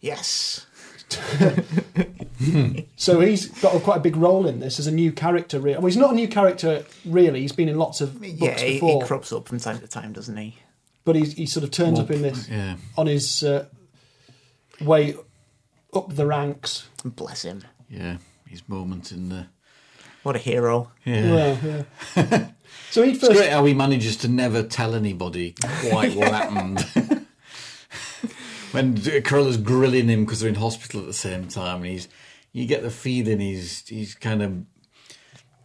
[0.00, 0.66] Yes.
[2.96, 5.58] So he's got a, quite a big role in this as a new character.
[5.60, 7.40] Re- well, he's not a new character really.
[7.40, 10.12] He's been in lots of books Yeah, he, he crops up from time to time,
[10.12, 10.58] doesn't he?
[11.04, 12.76] but he's, he sort of turns up in this Yeah.
[12.96, 13.66] on his uh,
[14.80, 15.14] way
[15.94, 16.88] up the ranks.
[17.04, 17.62] Bless him.
[17.88, 18.18] Yeah.
[18.46, 19.46] His moment in the.
[20.24, 20.90] What a hero.
[21.04, 21.56] Yeah.
[21.62, 21.84] Yeah,
[22.16, 22.48] yeah.
[22.90, 23.24] so he first.
[23.24, 25.54] It's first great how he manages to never tell anybody
[25.88, 26.80] quite what happened.
[28.72, 32.08] when Carella's grilling him because they're in hospital at the same time, and he's,
[32.52, 34.64] you get the feeling he's he's kind of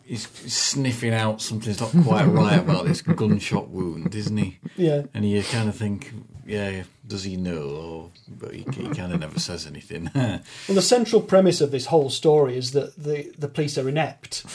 [0.09, 4.59] he's sniffing out something's not quite right about this gunshot wound, isn't he?
[4.75, 5.03] Yeah.
[5.13, 6.11] And you kind of think,
[6.49, 7.61] yeah, does he know?
[7.61, 10.09] Or, but he, he kind of never says anything.
[10.15, 14.45] Well, the central premise of this whole story is that the, the police are inept.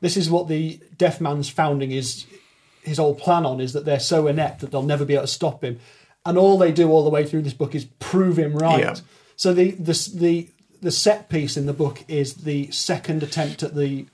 [0.00, 2.26] This is what the deaf man's founding is
[2.82, 5.28] his whole plan on is that they're so inept that they'll never be able to
[5.28, 5.80] stop him,
[6.24, 8.80] and all they do all the way through this book is prove him right.
[8.80, 8.96] Yeah.
[9.36, 10.48] So the the the
[10.82, 14.06] the set piece in the book is the second attempt at the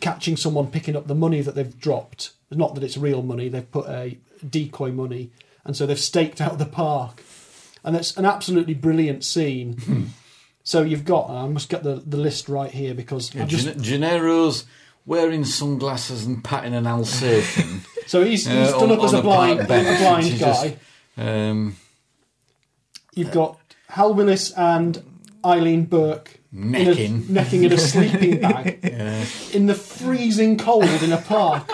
[0.00, 2.32] catching someone picking up the money that they've dropped.
[2.50, 4.18] Not that it's real money; they've put a
[4.48, 5.30] decoy money,
[5.64, 7.22] and so they've staked out the park.
[7.84, 10.12] and it's an absolutely brilliant scene.
[10.62, 13.82] so you've got, I must get the, the list right here because I just Gen-
[13.82, 14.64] Genero's
[15.06, 17.80] wearing sunglasses and patting an Alsatian.
[18.06, 20.62] so he's, he's uh, done on- up as a blind a blind guy.
[20.62, 20.76] just,
[21.16, 21.76] um,
[23.14, 23.58] You've got
[23.88, 25.02] Hal Willis and
[25.44, 27.20] Eileen Burke in a- Necking.
[27.28, 29.24] necking in a sleeping bag yeah.
[29.52, 31.68] in the freezing cold in a park.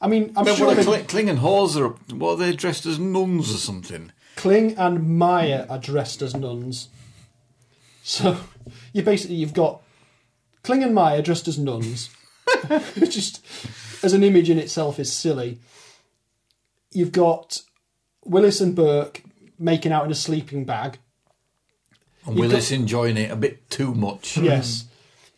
[0.00, 1.88] I mean, I'm But sure they- Kling, Kling and Hawes are?
[2.14, 4.12] What are they dressed as nuns or something?
[4.36, 6.88] Kling and Meyer are dressed as nuns.
[8.02, 8.36] So
[8.92, 9.80] you basically you've got
[10.62, 12.10] Kling and Meyer dressed as nuns,
[12.96, 13.44] which just
[14.02, 15.58] as an image in itself is silly.
[16.92, 17.62] You've got
[18.24, 19.22] Willis and Burke
[19.58, 20.98] making out in a sleeping bag.
[22.26, 24.36] And You've Willis enjoying it a bit too much.
[24.42, 24.84] Yes.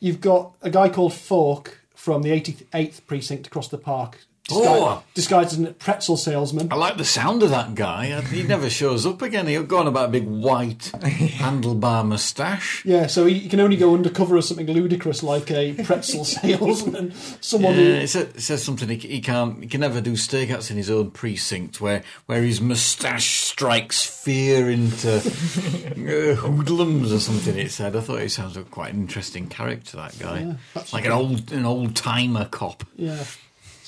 [0.00, 4.18] You've got a guy called Falk from the 88th precinct across the park,
[4.49, 5.03] disguised, Oh.
[5.14, 6.68] disguised as a pretzel salesman.
[6.72, 8.20] I like the sound of that guy.
[8.22, 9.46] He never shows up again.
[9.46, 12.82] He'll go on about a big white handlebar moustache.
[12.84, 17.12] Yeah, so he, can only go undercover as something ludicrous like a pretzel salesman.
[17.40, 19.62] Someone Yeah, who it, says, it says something he, he can't.
[19.62, 24.70] He can never do stakeouts in his own precinct, where where his moustache strikes fear
[24.70, 27.57] into uh, hoodlums or something.
[27.59, 27.96] It said.
[27.96, 29.96] I thought he sounds like quite an interesting character.
[29.96, 32.84] That guy, that's like an old an old timer cop.
[32.96, 33.22] Yeah.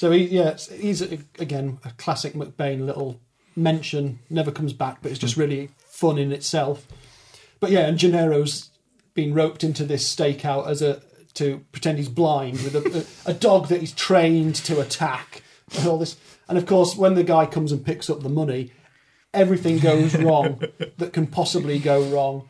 [0.01, 3.21] So he, yeah, he's a, again a classic McBain little
[3.55, 4.21] mention.
[4.31, 6.89] Never comes back, but it's just really fun in itself.
[7.61, 8.71] But yeah, and Genero's
[9.13, 11.03] been roped into this stakeout as a
[11.35, 15.43] to pretend he's blind with a, a, a dog that he's trained to attack
[15.77, 16.17] and all this.
[16.49, 18.73] And of course, when the guy comes and picks up the money,
[19.35, 20.63] everything goes wrong
[20.97, 22.49] that can possibly go wrong.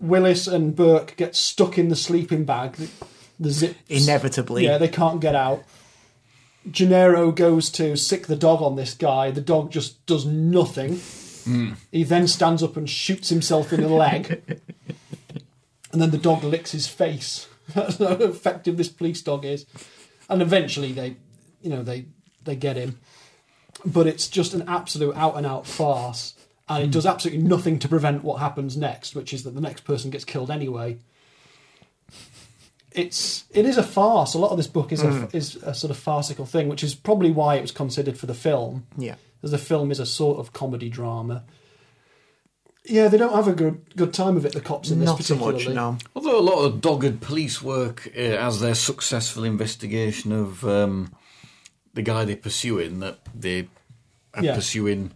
[0.00, 2.76] Willis and Burke get stuck in the sleeping bag.
[2.76, 2.88] The,
[3.38, 4.64] the zips Inevitably.
[4.64, 5.64] yeah, they can't get out.
[6.70, 9.30] Genero goes to sick the dog on this guy.
[9.30, 11.00] The dog just does nothing.
[11.90, 14.60] He then stands up and shoots himself in the leg.
[15.92, 17.48] and then the dog licks his face.
[17.74, 19.66] That's how effective this police dog is.
[20.28, 21.16] And eventually they,
[21.60, 22.06] you know, they,
[22.44, 23.00] they get him.
[23.84, 26.34] But it's just an absolute out and out farce.
[26.68, 26.92] And it hmm.
[26.92, 30.24] does absolutely nothing to prevent what happens next, which is that the next person gets
[30.24, 30.98] killed anyway
[32.94, 34.34] it's it is a farce.
[34.34, 36.94] A lot of this book is a is a sort of farcical thing, which is
[36.94, 39.16] probably why it was considered for the film, Yeah.
[39.42, 41.44] as the film is a sort of comedy drama.
[42.84, 44.52] Yeah, they don't have a good good time of it.
[44.52, 45.66] The cops in this Not so particularly.
[45.66, 45.98] much, no.
[46.16, 51.12] Although a lot of dogged police work uh, as their successful investigation of um,
[51.94, 53.68] the guy they're pursuing, that they
[54.34, 54.54] are Yeah.
[54.56, 55.12] pursuing.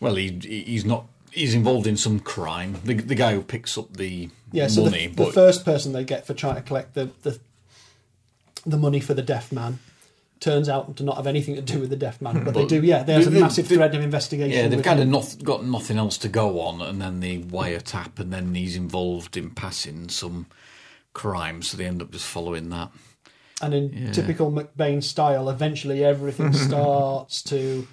[0.00, 1.06] Well, he he's not.
[1.32, 2.76] He's involved in some crime.
[2.84, 6.04] The, the guy who picks up the Yeah, money, the, the but first person they
[6.04, 7.38] get for trying to collect the, the
[8.66, 9.78] the money for the deaf man
[10.38, 12.82] turns out to not have anything to do with the deaf man, but they do.
[12.82, 14.50] Yeah, there's a massive they- thread of investigation.
[14.50, 15.14] yeah, they've kind him.
[15.14, 18.74] of not, got nothing else to go on, and then they wiretap, and then he's
[18.76, 20.46] involved in passing some
[21.12, 22.90] crime, so they end up just following that.
[23.62, 24.12] And in Yeah.
[24.12, 27.86] typical McBain style, eventually everything starts to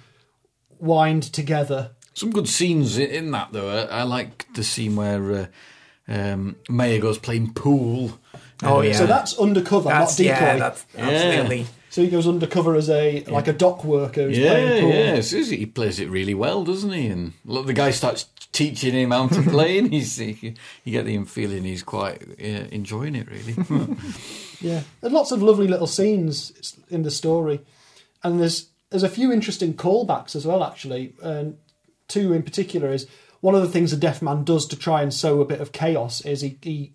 [0.78, 1.90] wind together.
[2.18, 3.68] Some good scenes in that though.
[3.68, 5.46] I, I like the scene where uh,
[6.12, 8.18] um, Meyer goes playing pool.
[8.62, 8.92] Oh, Uh, yeah.
[8.94, 10.34] So that's undercover, That's, not decoy.
[10.46, 11.66] yeah, that's absolutely.
[11.90, 14.90] So he goes undercover as a like a dock worker who's Yeah, playing pool.
[14.92, 15.20] yeah.
[15.20, 17.06] Susie, he plays it really well, doesn't he?
[17.06, 20.54] And look, the guy starts teaching him how to play, and he's you
[20.84, 23.28] get the feeling he's quite uh, enjoying it.
[23.30, 23.54] Really,
[24.60, 27.60] Yeah, there's lots of lovely little scenes in the story,
[28.24, 30.64] and there's there's a few interesting callbacks as well.
[30.64, 31.56] Actually, and
[32.08, 33.06] two in particular is
[33.40, 35.72] one of the things a deaf man does to try and sow a bit of
[35.72, 36.92] chaos is he, he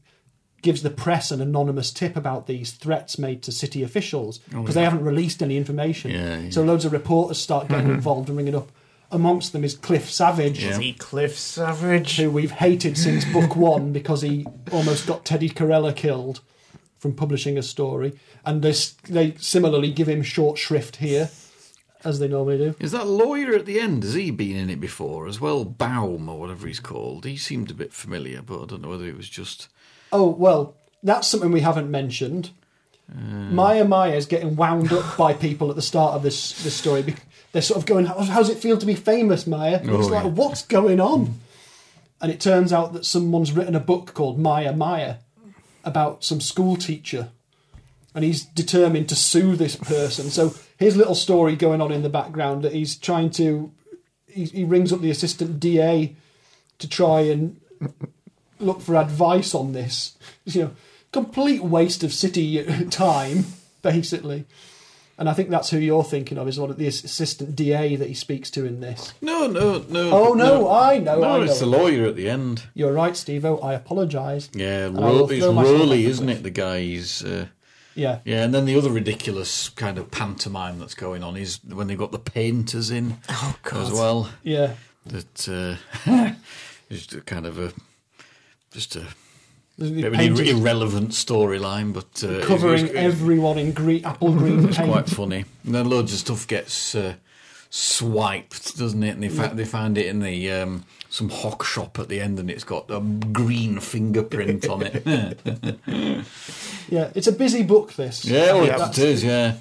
[0.61, 4.75] gives the press an anonymous tip about these threats made to city officials oh, because
[4.75, 6.11] they haven't released any information.
[6.11, 6.49] Oh, Yeah, yeah.
[6.49, 7.95] So loads of reporters start getting mm-hmm.
[7.95, 8.71] involved and ringing up.
[9.11, 10.63] Amongst them is Cliff Savage.
[10.63, 10.73] Yeah.
[10.73, 12.17] See Cliff Savage.
[12.17, 16.41] who we've hated since book one because he almost got Teddy Carella killed
[16.97, 21.29] from publishing a story, and this they similarly give him short shrift here,
[22.05, 22.75] as they normally do.
[22.79, 24.03] is that lawyer at the end?
[24.03, 25.63] Has he been in it before as well?
[25.65, 27.25] Baum or whatever he's called.
[27.25, 29.67] He seemed a bit familiar, but I don't know whether it was just.
[30.11, 32.51] Oh well, that's something we haven't mentioned.
[33.11, 33.19] Uh.
[33.51, 37.15] Meyer Meyer is getting wound up by people at the start of this this story.
[37.51, 40.11] They're sort of going, "How does it feel to be famous, Meyer?" And it's Oh,
[40.11, 40.29] like, yeah.
[40.29, 41.39] "What's going on?"
[42.21, 45.17] And it turns out that someone's written a book called Meyer Meyer
[45.83, 47.29] about some school teacher,
[48.15, 50.29] and he's determined to sue this person.
[50.29, 53.71] So his little story going on in the background that he's trying to,
[54.27, 56.15] he, he rings up the assistant DA
[56.79, 57.59] to try and
[58.59, 60.17] look for advice on this.
[60.45, 60.71] You know,
[61.11, 63.45] complete waste of city time,
[63.81, 64.45] basically.
[65.15, 68.07] And I think that's who you're thinking of, is one of the assistant DA that
[68.07, 69.13] he speaks to in this.
[69.21, 70.09] No, no, no.
[70.11, 71.43] Oh, no, I know, No, I know.
[71.43, 72.63] it's the lawyer at the end.
[72.73, 74.49] You're right, Steve I apologise.
[74.53, 76.41] Yeah, Ro- it's Rowley, isn't it?
[76.41, 77.23] The guy he's.
[77.23, 77.45] Uh,
[77.95, 78.19] Yeah.
[78.25, 81.97] yeah, and then the other ridiculous kind of pantomime that's going on is when they've
[81.97, 83.83] got the painters in Oh, God.
[83.87, 84.29] as well.
[84.43, 84.73] Yeah.
[85.05, 86.31] That uh,
[86.89, 87.71] is kind of a
[88.71, 89.05] just a
[89.77, 94.67] The bit an irrelevant storyline, but uh, covering it's, it's, everyone in green, apple green
[94.67, 94.89] it's paint.
[94.91, 95.45] quite funny.
[95.65, 97.15] And then loads of stuff gets uh,
[97.69, 99.09] swiped, doesn't it?
[99.09, 102.39] And they fa- they find it in the um, some hock shop at the end,
[102.39, 105.77] and it's got a green fingerprint on it.
[106.89, 107.93] Yeah, it's a busy book.
[107.93, 108.25] This.
[108.25, 108.89] yeah, well, Yeah.
[108.89, 109.23] it is.
[109.23, 109.55] Yeah,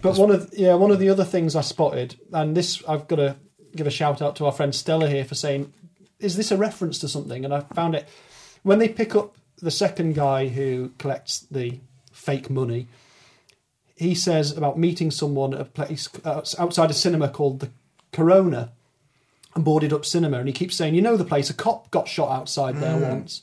[0.00, 3.16] But one of yeah one of the other things I spotted, and this I've got
[3.16, 3.36] to
[3.74, 5.72] give a shout out to our friend Stella here for saying,
[6.20, 7.44] is this a reference to something?
[7.44, 8.08] And I found it
[8.62, 11.80] when they pick up the second guy who collects the
[12.12, 12.86] fake money.
[13.96, 17.70] He says about meeting someone at a place uh, outside a cinema called the
[18.12, 18.72] Corona,
[19.58, 21.50] a boarded up cinema, and he keeps saying, "You know the place?
[21.50, 23.42] A cop got shot outside there once."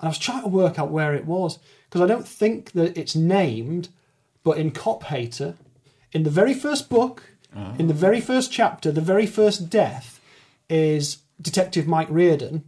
[0.00, 2.96] And I was trying to work out where it was because I don't think that
[2.96, 3.88] it's named,
[4.44, 5.54] but in Cop Hater,
[6.12, 7.24] in the very first book,
[7.78, 10.20] in the very first chapter, the very first death
[10.70, 12.64] is Detective Mike Reardon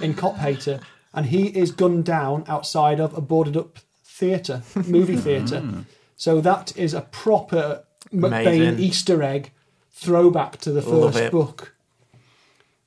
[0.00, 0.80] in Cop Hater,
[1.12, 5.84] and he is gunned down outside of a boarded up theatre, movie theatre.
[6.16, 9.52] So that is a proper McBain Easter egg
[9.92, 11.74] throwback to the first book.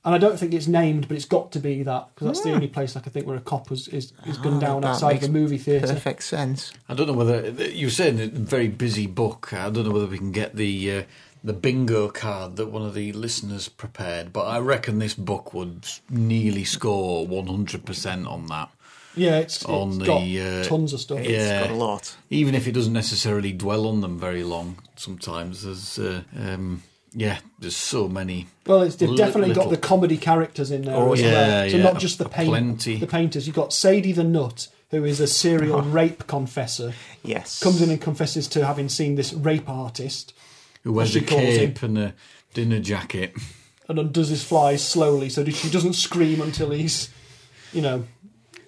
[0.03, 2.53] And I don't think it's named, but it's got to be that because that's the
[2.53, 5.09] only place I can think where a cop was is, is gunned down Ah, outside
[5.09, 5.85] of makes a movie theatre.
[5.87, 6.73] Perfect sense.
[6.89, 9.53] I don't know whether you were saying a very busy book.
[9.53, 11.03] I don't know whether we can get the uh,
[11.43, 15.87] the bingo card that one of the listeners prepared, but I reckon this book would
[16.09, 18.69] nearly score one hundred percent on that.
[19.13, 21.19] Yeah, it's, On it's the, got uh, tons of stuff.
[21.19, 21.61] It's Yeah.
[21.61, 22.15] got a lot.
[22.31, 26.81] Even if it doesn't necessarily dwell on them very long, sometimes there's uh, um,
[27.13, 28.47] yeah, there's so many.
[28.65, 31.69] Well, it's, they've Li- definitely got the comedy characters in there Oh, as yeah, well.
[31.69, 32.97] So yeah, not just the paint, plenty.
[32.97, 33.47] the painters.
[33.47, 35.81] You've got Sadie the Nut, who is a serial oh.
[35.81, 36.93] rape confessor,
[37.23, 37.61] Yes.
[37.61, 40.33] comes in and confesses to having seen this rape artist,
[40.83, 41.73] Who wears a calls him.
[41.73, 42.13] cape and a
[42.53, 43.35] dinner jacket?
[43.89, 47.09] and undoes his flies slowly, so she doesn't scream until he's,
[47.73, 48.05] you know,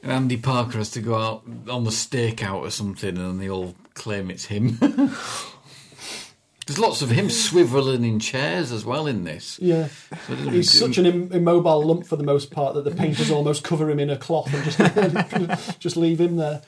[0.01, 3.73] And Andy Parker has to go out on the stakeout or something, and they all
[3.93, 4.77] claim it's him.
[6.65, 9.59] There's lots of him swiveling in chairs as well in this.
[9.61, 9.87] yeah.
[10.27, 13.29] So He's really- such an Im- immobile lump for the most part that the painters
[13.31, 16.61] almost cover him in a cloth and just just leave him there.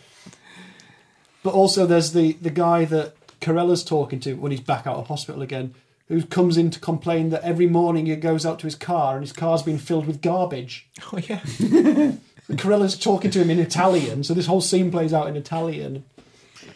[1.43, 5.07] But also, there's the the guy that Carella's talking to when he's back out of
[5.07, 5.73] hospital again,
[6.07, 9.23] who comes in to complain that every morning he goes out to his car and
[9.23, 10.87] his car's been filled with garbage.
[11.13, 11.41] Oh yeah.
[12.47, 16.03] And Carella's talking to him in Italian, so this whole scene plays out in Italian.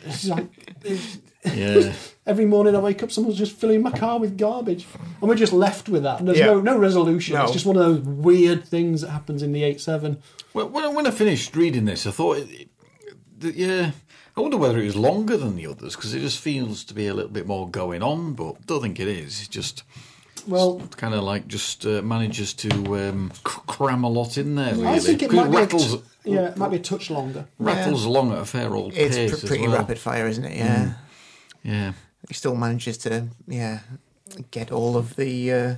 [0.06, 0.48] It's like,
[1.54, 1.94] yeah.
[2.26, 4.86] every morning I wake up, someone's just filling my car with garbage,
[5.20, 6.24] and we're just left with that.
[6.26, 6.46] There's Yeah.
[6.48, 7.36] no no resolution.
[7.36, 7.44] No.
[7.44, 10.22] It's just one of those weird things that happens in the eight seven.
[10.54, 12.70] Well, when I, when I finished reading this, I thought, it, it,
[13.40, 13.92] that, yeah,
[14.36, 17.08] I wonder whether it was longer than the others because it just feels to be
[17.08, 19.40] a little bit more going on, but I don't think it is.
[19.40, 19.84] It's just
[20.48, 24.74] Well, kind of like just uh, manages to um, cram a lot in there.
[24.74, 27.46] Really, I think it might be, rattles t- yeah, it might be a touch longer.
[27.58, 29.78] rattles along at a fair old It's pace pr- as pretty well.
[29.78, 30.58] rapid fire, isn't it?
[30.58, 30.94] Yeah.
[31.64, 31.94] Yeah,
[32.28, 33.80] He still manages to yeah
[34.52, 35.76] get all of the uh,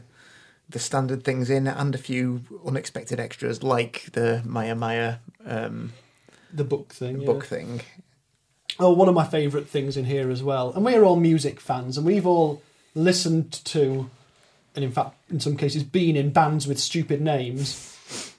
[0.69, 5.93] the standard things in and a few unexpected extras like the Meyer Meyer um,
[6.53, 7.21] The book thing.
[7.21, 7.25] yeah.
[7.25, 7.81] book thing.
[8.79, 10.71] Oh, one of my favourite things in here as well.
[10.73, 12.61] And we're all music fans, and we've all
[12.95, 14.09] listened to,
[14.75, 17.87] and in fact, in some cases, been in bands with stupid names.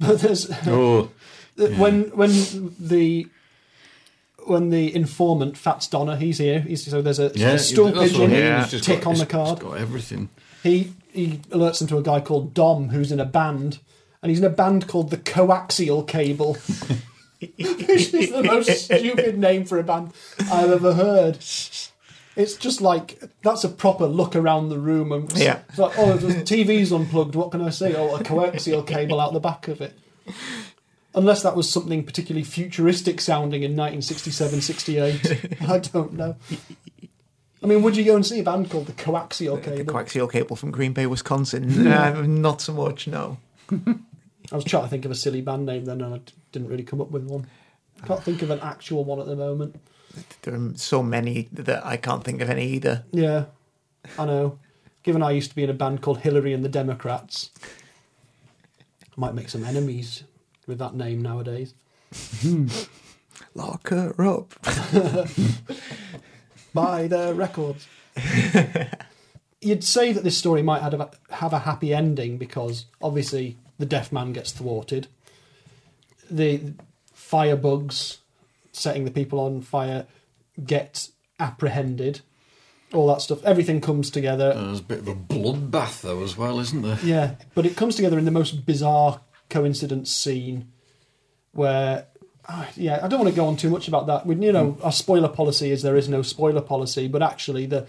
[0.00, 1.10] But there's oh,
[1.56, 1.78] Hmm.
[1.78, 2.30] when when
[2.78, 3.28] the
[4.46, 6.60] when the informant Fats Donner, he's here.
[6.60, 7.52] He's, so there's a, yeah.
[7.52, 8.66] a stool that's what I pigeon Yeah.
[8.66, 9.58] tick got- on the card.
[9.58, 10.28] It's got everything.
[10.62, 13.78] He he alerts them to a guy called Dom who's in a band,
[14.22, 16.54] and he's in a band called the Coaxial Cable.
[17.40, 20.12] Which is the most stupid name for a band
[20.50, 21.36] I've ever heard.
[21.36, 25.60] It's just like that's a proper look around the room and Yeah.
[25.68, 27.34] it's like, oh, the TV's unplugged.
[27.34, 27.94] What can I say?
[27.94, 29.96] Oh, a coaxial cable out the back of it.
[31.14, 35.60] Unless that was something particularly futuristic sounding in 1967, 68.
[35.68, 36.36] I don't know.
[37.62, 39.84] I mean, would you go and see a band called the Coaxial Cable?
[39.84, 41.86] The coaxial cable from Green Bay, Wisconsin.
[41.86, 43.38] uh, not so much, no.
[43.70, 46.20] I was trying to think of a silly band name then, and I
[46.52, 47.46] didn't really come up with one.
[48.02, 49.80] I can't think of an actual one at the moment.
[50.42, 53.04] There are so many that I can't think of any either.
[53.12, 53.46] Yeah,
[54.18, 54.58] I know.
[55.02, 59.34] Given I used to be in a band called Hillary and the Democrats, I might
[59.34, 60.24] make some enemies
[60.66, 61.74] with that name nowadays.
[63.54, 64.54] Lock her up.
[66.74, 67.86] Buy their records.
[69.60, 73.86] You'd say that this story might have a, have a happy ending because obviously the
[73.86, 75.08] deaf man gets thwarted.
[76.30, 76.74] The
[77.16, 78.18] firebugs
[78.72, 80.06] setting the people on fire
[80.64, 81.08] get
[81.38, 82.20] apprehended.
[82.92, 83.42] All that stuff.
[83.44, 84.54] Everything comes together.
[84.54, 86.98] There's a bit of a bloodbath though as well, isn't there?
[87.02, 90.70] Yeah, but it comes together in the most bizarre coincidence scene
[91.52, 92.06] where,
[92.48, 94.26] ah, yeah, I don't want to go on too much about that.
[94.26, 97.86] We, you know, our spoiler policy is there is no spoiler policy, but actually the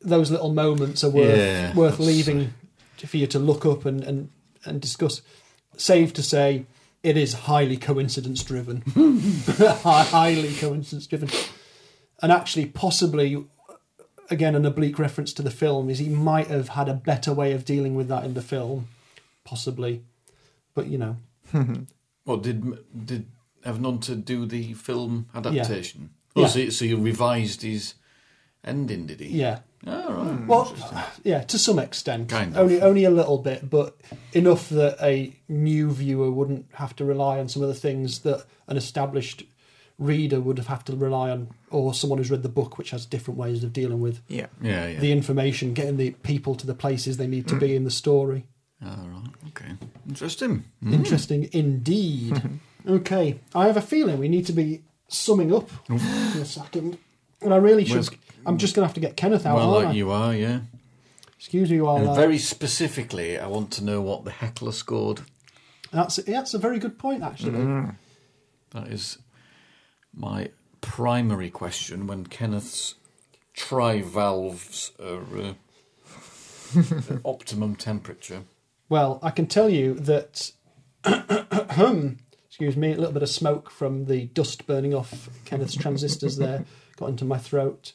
[0.00, 2.52] those little moments are worth Yeah, worth leaving
[2.98, 4.30] for you to look up and and
[4.64, 5.22] and discuss.
[5.76, 6.66] Save to say,
[7.02, 8.82] it is highly coincidence driven,
[9.58, 11.28] highly coincidence driven,
[12.22, 13.44] and actually possibly.
[14.30, 17.52] Again, an oblique reference to the film is he might have had a better way
[17.52, 18.88] of dealing with that in the film,
[19.44, 20.02] possibly,
[20.74, 21.16] but you know,
[22.24, 23.26] What did did
[23.64, 26.10] Evan to do the film adaptation?
[26.36, 26.46] Oh, Yeah.
[26.48, 27.94] so, so you revised his
[28.64, 29.28] ending, did he?
[29.28, 29.60] yeah.
[29.86, 30.26] Oh, right.
[30.32, 30.46] Hmm.
[30.46, 30.74] Well,
[31.24, 32.58] yeah, to some extent, Kind of.
[32.62, 34.00] only only a little bit, but
[34.32, 38.46] enough that a new viewer wouldn't have to rely on some of the things that
[38.66, 39.44] an established
[39.98, 43.04] reader would have had to rely on, or someone who's read the book, which has
[43.04, 44.46] different ways of dealing with Yeah.
[44.62, 45.00] Yeah, yeah.
[45.00, 47.74] the information, getting the people to the places they need to be hmm.
[47.76, 48.46] in the story.
[48.84, 49.28] Oh, right.
[49.48, 49.72] Okay.
[50.08, 50.64] Interesting.
[50.84, 52.42] Interesting indeed.
[52.88, 56.98] okay, I have a feeling we need to be summing up in a second,
[57.40, 58.08] and I really should.
[58.46, 59.56] I'm just going to have to get Kenneth out.
[59.56, 59.92] Well, like I?
[59.92, 60.60] you are, yeah.
[61.38, 65.20] Excuse me while And uh, very specifically, I want to know what the heckler scored.
[65.92, 67.86] that's yeah, that's a very good point actually.
[68.70, 69.18] That is
[70.12, 72.96] my primary question when Kenneth's
[73.54, 75.54] trivalves are uh,
[77.24, 78.42] optimum temperature.
[78.88, 80.52] Well, I can tell you that.
[82.48, 86.64] excuse me, a little bit of smoke from the dust burning off Kenneth's transistors there
[86.96, 87.92] got into my throat.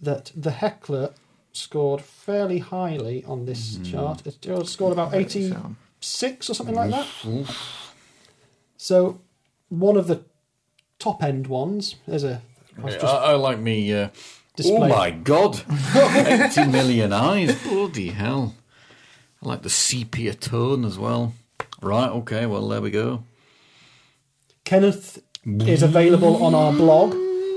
[0.00, 1.12] That the heckler
[1.52, 4.26] scored fairly highly on this chart.
[4.26, 7.06] It scored about eighty-six or something like that.
[8.76, 9.20] So,
[9.68, 10.22] one of the
[10.98, 11.96] top end ones.
[12.06, 12.40] There's a.
[12.78, 13.92] I was Yeah, just I, I like me.
[13.92, 14.10] Uh, oh
[14.56, 14.88] Display.
[14.88, 15.60] my god!
[15.96, 17.60] 80 million eyes.
[17.62, 18.54] Bloody hell.
[19.42, 21.34] I like the sepia tone as well.
[21.80, 23.24] Right, okay, well, there we go.
[24.64, 27.14] Kenneth is available on our blog.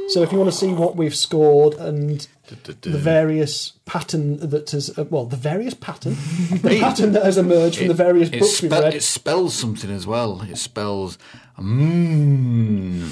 [0.09, 4.97] So if you want to see what we've scored and the various pattern that has,
[4.97, 6.15] uh, well, the various pattern,
[6.61, 8.93] the pattern that has emerged from the various it, books we've read.
[8.93, 10.41] it spells something as well.
[10.41, 11.17] It spells
[11.57, 13.09] mmm.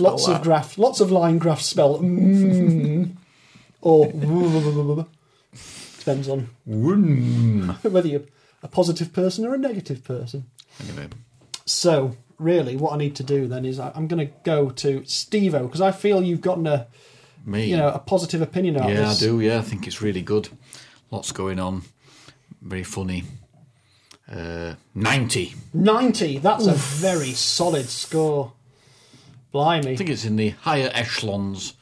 [0.00, 3.10] Lots of graph, lots of line graphs spell mm,
[3.82, 4.06] or
[6.04, 6.48] depends on
[7.82, 8.22] whether you're
[8.62, 10.44] a positive person or a negative person.
[10.80, 11.08] Anyway,
[11.64, 15.00] So really, what I need to do then is I, I'm going to go to
[15.02, 16.86] Stevo because I feel you've gotten a
[17.44, 17.66] me.
[17.66, 19.40] you know a positive opinion about yeah, I do.
[19.40, 20.48] Yeah, I think it's really good.
[21.10, 21.82] Lots going on.
[22.60, 23.24] Very funny.
[24.30, 25.54] Uh, 90.
[25.74, 26.38] 90.
[26.38, 28.52] That's a very solid score.
[29.52, 29.92] Blimey.
[29.92, 31.74] I think it's in the higher echelons.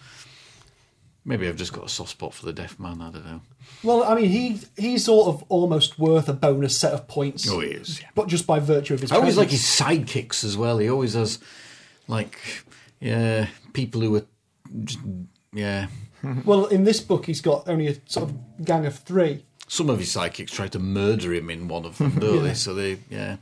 [1.25, 3.01] Maybe I've just got a soft spot for the deaf man.
[3.03, 3.41] I don't know.
[3.83, 7.49] Well, I mean, he he's sort of almost worth a bonus set of points.
[7.49, 8.01] Oh, he is.
[8.01, 8.09] Yeah.
[8.15, 10.79] But just by virtue of his I always like his sidekicks as well.
[10.79, 11.39] He always has,
[12.09, 12.39] like,
[13.01, 14.25] yeah, people who are,
[14.85, 14.99] just,
[15.53, 15.89] yeah.
[16.45, 19.45] Well, in this book, he's got only a sort of gang of three.
[19.69, 22.43] Some of his sidekicks try to murder him in one of them, don't Yeah.
[22.43, 22.55] they?
[22.55, 23.37] So they, yeah,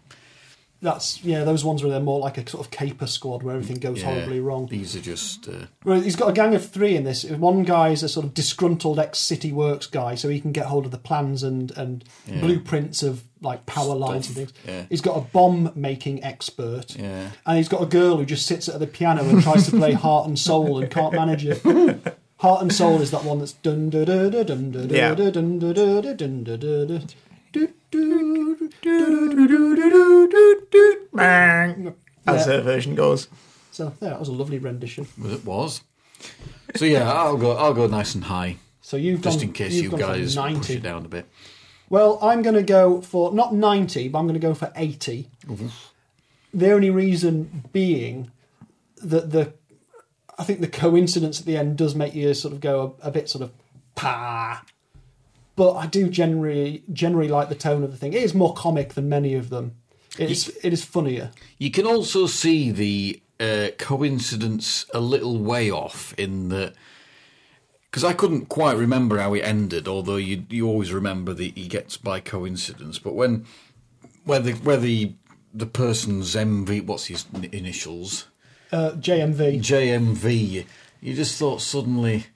[0.81, 3.79] That's yeah, those ones where they're more like a sort of caper squad where everything
[3.79, 4.13] goes yeah.
[4.13, 4.67] horribly wrong.
[4.67, 7.25] These are just, uh, Well, he's got a gang of three in this.
[7.25, 10.85] One guy is a sort of disgruntled ex-city works guy, so he can get hold
[10.85, 12.41] of the plans and and Yeah.
[12.41, 14.53] blueprints of like power lines and things.
[14.67, 14.85] yeah.
[14.89, 16.95] He's got a bomb making expert.
[16.97, 17.31] yeah.
[17.45, 19.93] And he's got a girl who just sits at the piano and tries to play
[19.93, 21.61] Heart and Soul and can't manage it.
[22.37, 25.15] Heart and Soul is that one that's dun da da da dun da da Yeah.
[25.15, 26.45] da dun da da da dun
[32.27, 32.53] As Yeah.
[32.53, 33.29] her version goes.
[33.73, 35.07] So yeah, that was a lovely rendition.
[35.17, 35.83] Well, It was.
[36.77, 37.53] So yeah, I'll go.
[37.53, 40.71] I'll go nice and high, So you've just gone, in case you've you guys push
[40.71, 41.27] it down a bit.
[41.89, 45.31] Well, I'm going to go for not 90, but I'm going to go for 80.
[46.53, 48.31] The only reason being
[49.03, 49.53] that the
[50.39, 53.11] I think the coincidence at the end does make you sort of go a, a
[53.11, 53.53] bit sort of
[53.95, 54.65] pa.
[55.59, 58.13] But I do generally generally like the tone of the thing.
[58.13, 59.75] It is more comic than many of them.
[60.17, 61.33] It's it is funnier.
[61.59, 66.73] You can also see the uh, coincidence a little way off in the
[67.91, 69.89] because I couldn't quite remember how it ended.
[69.89, 73.45] Although you you always remember that he gets by coincidence, but when
[74.25, 75.15] where the where the
[75.53, 78.29] the person's MV what's his initials
[78.71, 79.59] Uh, JMV.
[79.61, 80.67] JMV
[81.01, 82.27] you just thought suddenly,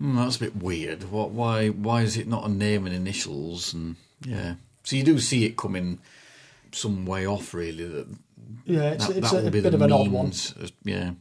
[0.00, 1.10] hmm, that's a bit weird.
[1.10, 1.30] What?
[1.30, 1.68] Why?
[1.68, 3.74] Why is it not a name and initials?
[3.74, 6.00] And yeah, so you do see it coming
[6.72, 7.86] some way off, really.
[7.86, 8.08] That
[8.64, 10.32] Yeah, it's, that, it's that a, will be bit of an odd one.
[10.84, 11.12] Yeah,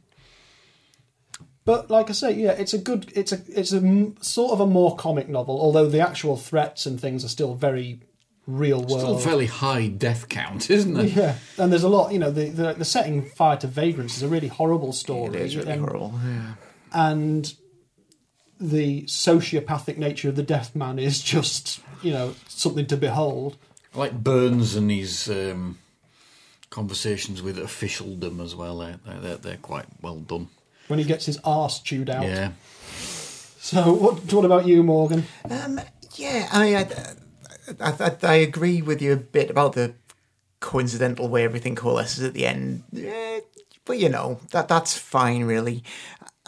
[1.65, 4.59] But like I say, yeah, it's a good, it's a, it's a m- sort of
[4.59, 5.59] a more comic novel.
[5.59, 8.01] Although the actual threats and things are still very
[8.47, 9.01] real world.
[9.01, 11.13] still fairly high death count, isn't it?
[11.13, 12.11] Yeah, and there's a lot.
[12.11, 15.35] You know, the the, the setting Fire to Vagrants is a really horrible story.
[15.35, 16.19] It is really and, horrible.
[16.23, 16.53] Yeah.
[16.93, 17.53] and
[18.59, 23.57] the sociopathic nature of the Deaf Man is just you know something to behold.
[23.95, 25.79] I like Byrnes and his um,
[26.69, 28.77] conversations with officialdom as well.
[28.77, 30.49] They're, they're, they're quite well done.
[30.87, 32.23] When he gets his arse chewed out.
[32.23, 32.51] Yeah.
[33.59, 35.25] So, what, what about you, Morgan?
[35.49, 35.81] Um,
[36.15, 36.87] yeah, I mean, I,
[37.79, 39.93] I, I, I agree with you a bit about the
[40.59, 42.83] coincidental way everything coalesces at the end.
[42.95, 43.41] Eh,
[43.85, 45.83] but you know, that that's fine, really.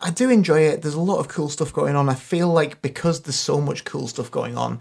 [0.02, 0.82] I do enjoy it.
[0.82, 2.10] There's a lot of cool stuff going on.
[2.10, 4.80] I feel like because there's so much cool stuff going on,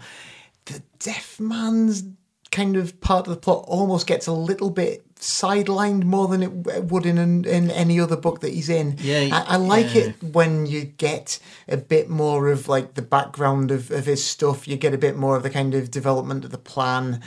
[0.65, 2.03] the Deaf Man's
[2.51, 6.51] kind of part of the plot almost gets a little bit sidelined more than it
[6.85, 8.97] would in an, in any other book that he's in.
[8.99, 10.01] Yeah, I, I like yeah.
[10.01, 14.67] it when you get a bit more of like the background of, of his stuff.
[14.67, 17.21] You get a bit more of the kind of development of the plan.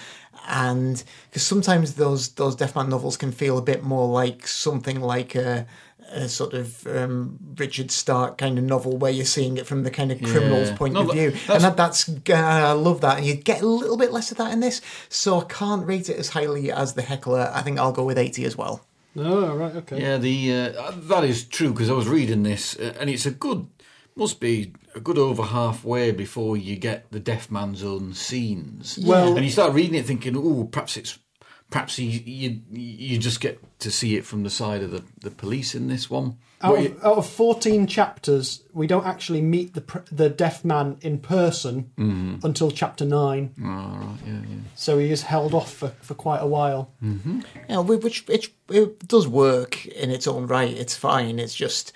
[0.47, 5.01] And because sometimes those those Deaf Man novels can feel a bit more like something
[5.01, 5.66] like a,
[6.15, 9.91] a sort of um, Richard Stark kind of novel where you're seeing it from the
[9.91, 10.77] kind of criminal's Yeah.
[10.77, 13.19] point No, of view, that's- and that, that's uh, I love that.
[13.19, 16.09] And you get a little bit less of that in this, so I can't rate
[16.09, 17.51] it as highly as the Heckler.
[17.53, 18.85] I think I'll go with eighty as well.
[19.17, 20.01] Oh, right, okay.
[20.01, 23.31] Yeah, the uh, that is true because I was reading this, uh, and it's a
[23.31, 23.67] good,
[24.17, 28.99] must be a good over halfway before you get the deaf man's own scenes.
[29.03, 31.19] Well- and you start reading it, thinking, oh, perhaps it's,
[31.75, 35.31] perhaps you, you you just get to see it from the side of the, the
[35.31, 36.37] police in this one.
[36.62, 40.64] Out But you- of, out of 14 chapters, we don't actually meet the the deaf
[40.64, 42.47] man in person Mm-hmm.
[42.47, 43.55] until chapter 9.
[43.61, 44.57] oh, right, yeah, yeah.
[44.77, 46.93] So he is held off for, for quite a while.
[47.03, 47.45] Mm.
[47.68, 50.72] Yeah, which which it does work in its own right.
[50.83, 51.39] It's fine.
[51.41, 51.93] It's just,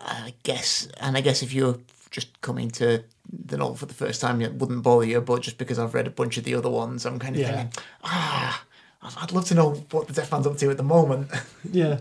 [0.00, 1.78] I guess, and I guess if you're
[2.10, 3.02] just coming to
[3.46, 5.20] the novel for the first time, it wouldn't bother you.
[5.22, 7.56] But just because I've read a bunch of the other ones, I'm kind of Yeah.
[7.56, 8.62] thinking, ah,
[9.04, 11.30] I'd- I'd love to know what the Deaf Man's up to at the moment.
[11.70, 12.00] Yeah.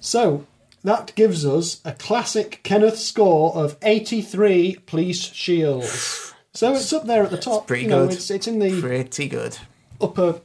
[0.00, 0.46] So
[0.84, 6.34] that gives us a classic Kenneth score of 83 police shields.
[6.54, 7.66] So it's up there at the top.
[7.66, 8.14] pretty you know, good.
[8.16, 9.58] It's, it's in the Pretty good.
[10.00, 10.40] upper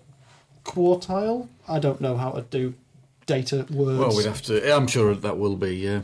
[0.64, 1.48] quartile.
[1.68, 2.74] I don't know how to do
[3.26, 4.00] data words.
[4.00, 4.76] Well, we'd have to.
[4.76, 5.76] I'm sure that will be.
[5.78, 6.02] Yeah.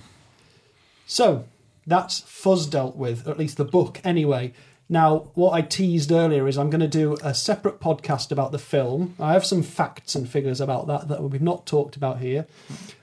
[1.06, 1.46] So
[1.88, 4.54] that's Fuzz dealt with, or at least the book anyway.
[4.94, 8.60] Now, what I teased earlier is I'm going to do a separate podcast about the
[8.60, 9.16] film.
[9.20, 12.46] I have some facts and figures about that that we've not talked about here.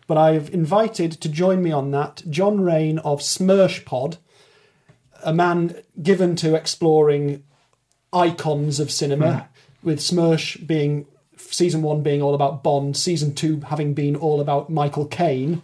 [0.07, 4.19] But I've invited to join me on that John Rain of Smersh Pod,
[5.25, 7.43] a man given to exploring
[8.13, 9.49] icons of cinema,
[9.83, 9.89] hmm.
[9.89, 14.71] with Smersh being season one being all about Bond, season two having been all about
[14.71, 15.61] Michael Caine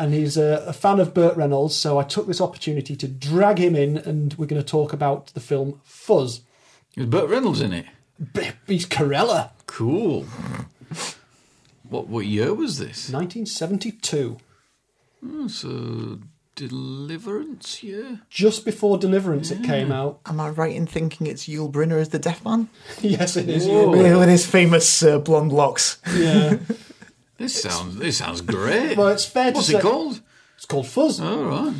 [0.00, 3.58] and he's a, a fan of Burt Reynolds, so I took this opportunity to drag
[3.58, 6.40] him in, and we're going to talk about the film Fuzz.
[6.96, 7.86] Is Burt Reynolds in it?
[8.34, 10.26] B- He's Carella, Cool.
[11.88, 13.10] What what year was this?
[13.10, 14.36] 1972,
[15.26, 16.18] Oh, so
[16.56, 18.16] Deliverance, yeah.
[18.28, 20.20] just before Deliverance it came out.
[20.26, 22.68] Am I right in thinking it's Yul Brynner as the Deaf Man?
[23.00, 23.66] yes, it is.
[23.66, 23.94] Whoa.
[23.94, 24.16] yeah.
[24.16, 25.98] With his famous uh, blonde locks.
[26.14, 26.58] Yeah.
[27.40, 28.96] This sounds this sounds great.
[28.98, 30.20] Well, it's fair to What's say it called?
[30.56, 31.20] it's called Fuzz.
[31.20, 31.74] All right.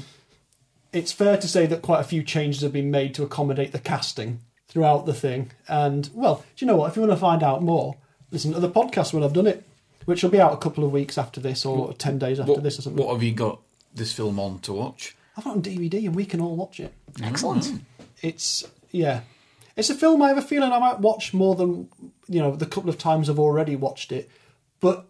[0.93, 3.79] It's fair to say that quite a few changes have been made to accommodate the
[3.79, 5.51] casting throughout the thing.
[5.69, 6.89] And well, do you know what?
[6.91, 7.97] If you want to find out more,
[8.31, 9.63] listen to the podcast when I've done it,
[10.07, 12.63] which will be out a couple of weeks after this or ten days after What,
[12.63, 13.05] this or something.
[13.05, 13.61] what have you got
[13.95, 15.15] this film on to watch?
[15.37, 16.93] I've got it on DVD and we can all watch it.
[17.23, 17.83] Excellent.
[18.23, 19.21] it's yeah
[19.77, 21.89] it's a film i have a feeling i might watch more than
[22.29, 24.29] you know the couple of times i've already watched it
[24.81, 25.07] but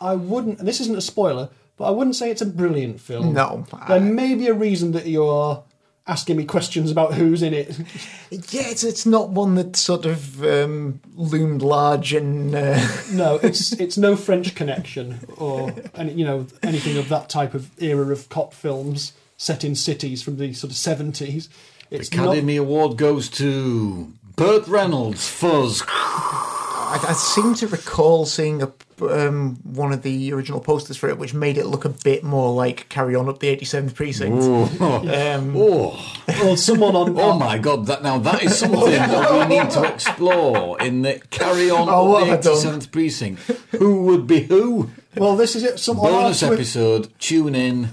[0.00, 3.32] i wouldn't and this isn't a spoiler but i wouldn't say it's a brilliant film.
[3.32, 5.62] No, there I- may be a reason that you're
[6.06, 7.78] asking me questions about who's in it.
[8.30, 12.78] Yeah, it's it's not one that sort of um, loomed large and uh,
[13.12, 17.70] no it's it's no french connection or any, you know anything of that type of
[17.82, 21.48] era of cop films set in cities from the sort of 70s
[21.90, 25.82] it's not Academy Award goes to Burt Reynolds, Fuzz.
[25.88, 28.72] I, I seem to recall seeing a
[29.02, 32.52] um, one of the original posters for it, which made it look a bit more
[32.54, 34.42] like Carry On Up the 87th Precinct.
[34.80, 37.18] Um, Oh, Or someone on.
[37.18, 37.86] oh my God!
[37.86, 42.10] That now that is something that we need to explore in the carry on Oh,
[42.10, 43.40] what of have the eighty seventh precinct.
[43.78, 44.90] Who would be who?
[45.16, 45.78] Well, this is it.
[45.80, 47.12] Some on our, Bonus twi- episode.
[47.18, 47.90] Tune in.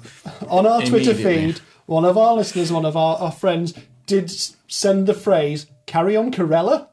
[0.47, 3.73] on our Twitter feed, one of our listeners, one of our, our friends,
[4.05, 4.31] did
[4.67, 6.87] send the phrase "Carry on, Carella."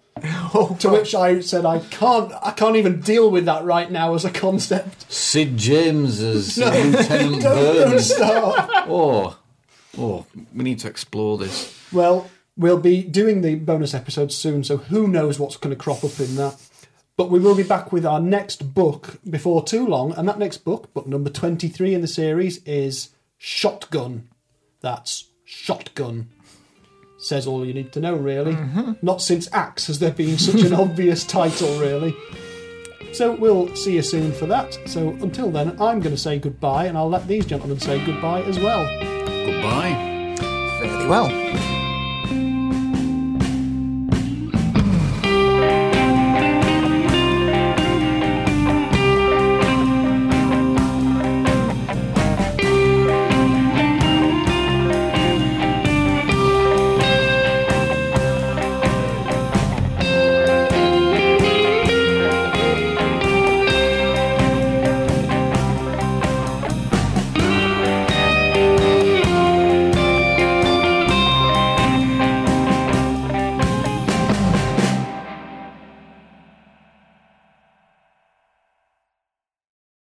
[0.54, 2.32] Oh, To which I said, "I can't.
[2.42, 7.02] I can't even deal with that right now as a concept." Sid James as Lieutenant
[7.08, 8.12] Don't, don't Byrnes.
[8.18, 9.38] Oh,
[9.98, 11.76] oh, we need to explore this.
[11.92, 16.04] Well, we'll be doing the bonus episodes soon, so who knows what's going to crop
[16.04, 16.60] up in that.
[17.16, 20.58] But we will be back with our next book before too long, and that next
[20.58, 24.28] book, book number 23 in the series, is Shotgun.
[24.80, 26.28] That's Shotgun.
[27.24, 28.52] Says all you need to know, really.
[28.52, 28.92] Mm-hmm.
[29.00, 32.14] Not since Axe has there been such an obvious title, really.
[33.14, 34.78] So we'll see you soon for that.
[34.84, 38.42] So until then, I'm going to say goodbye, and I'll let these gentlemen say goodbye
[38.42, 38.84] as well.
[39.46, 40.36] Goodbye.
[40.80, 41.73] fairly well.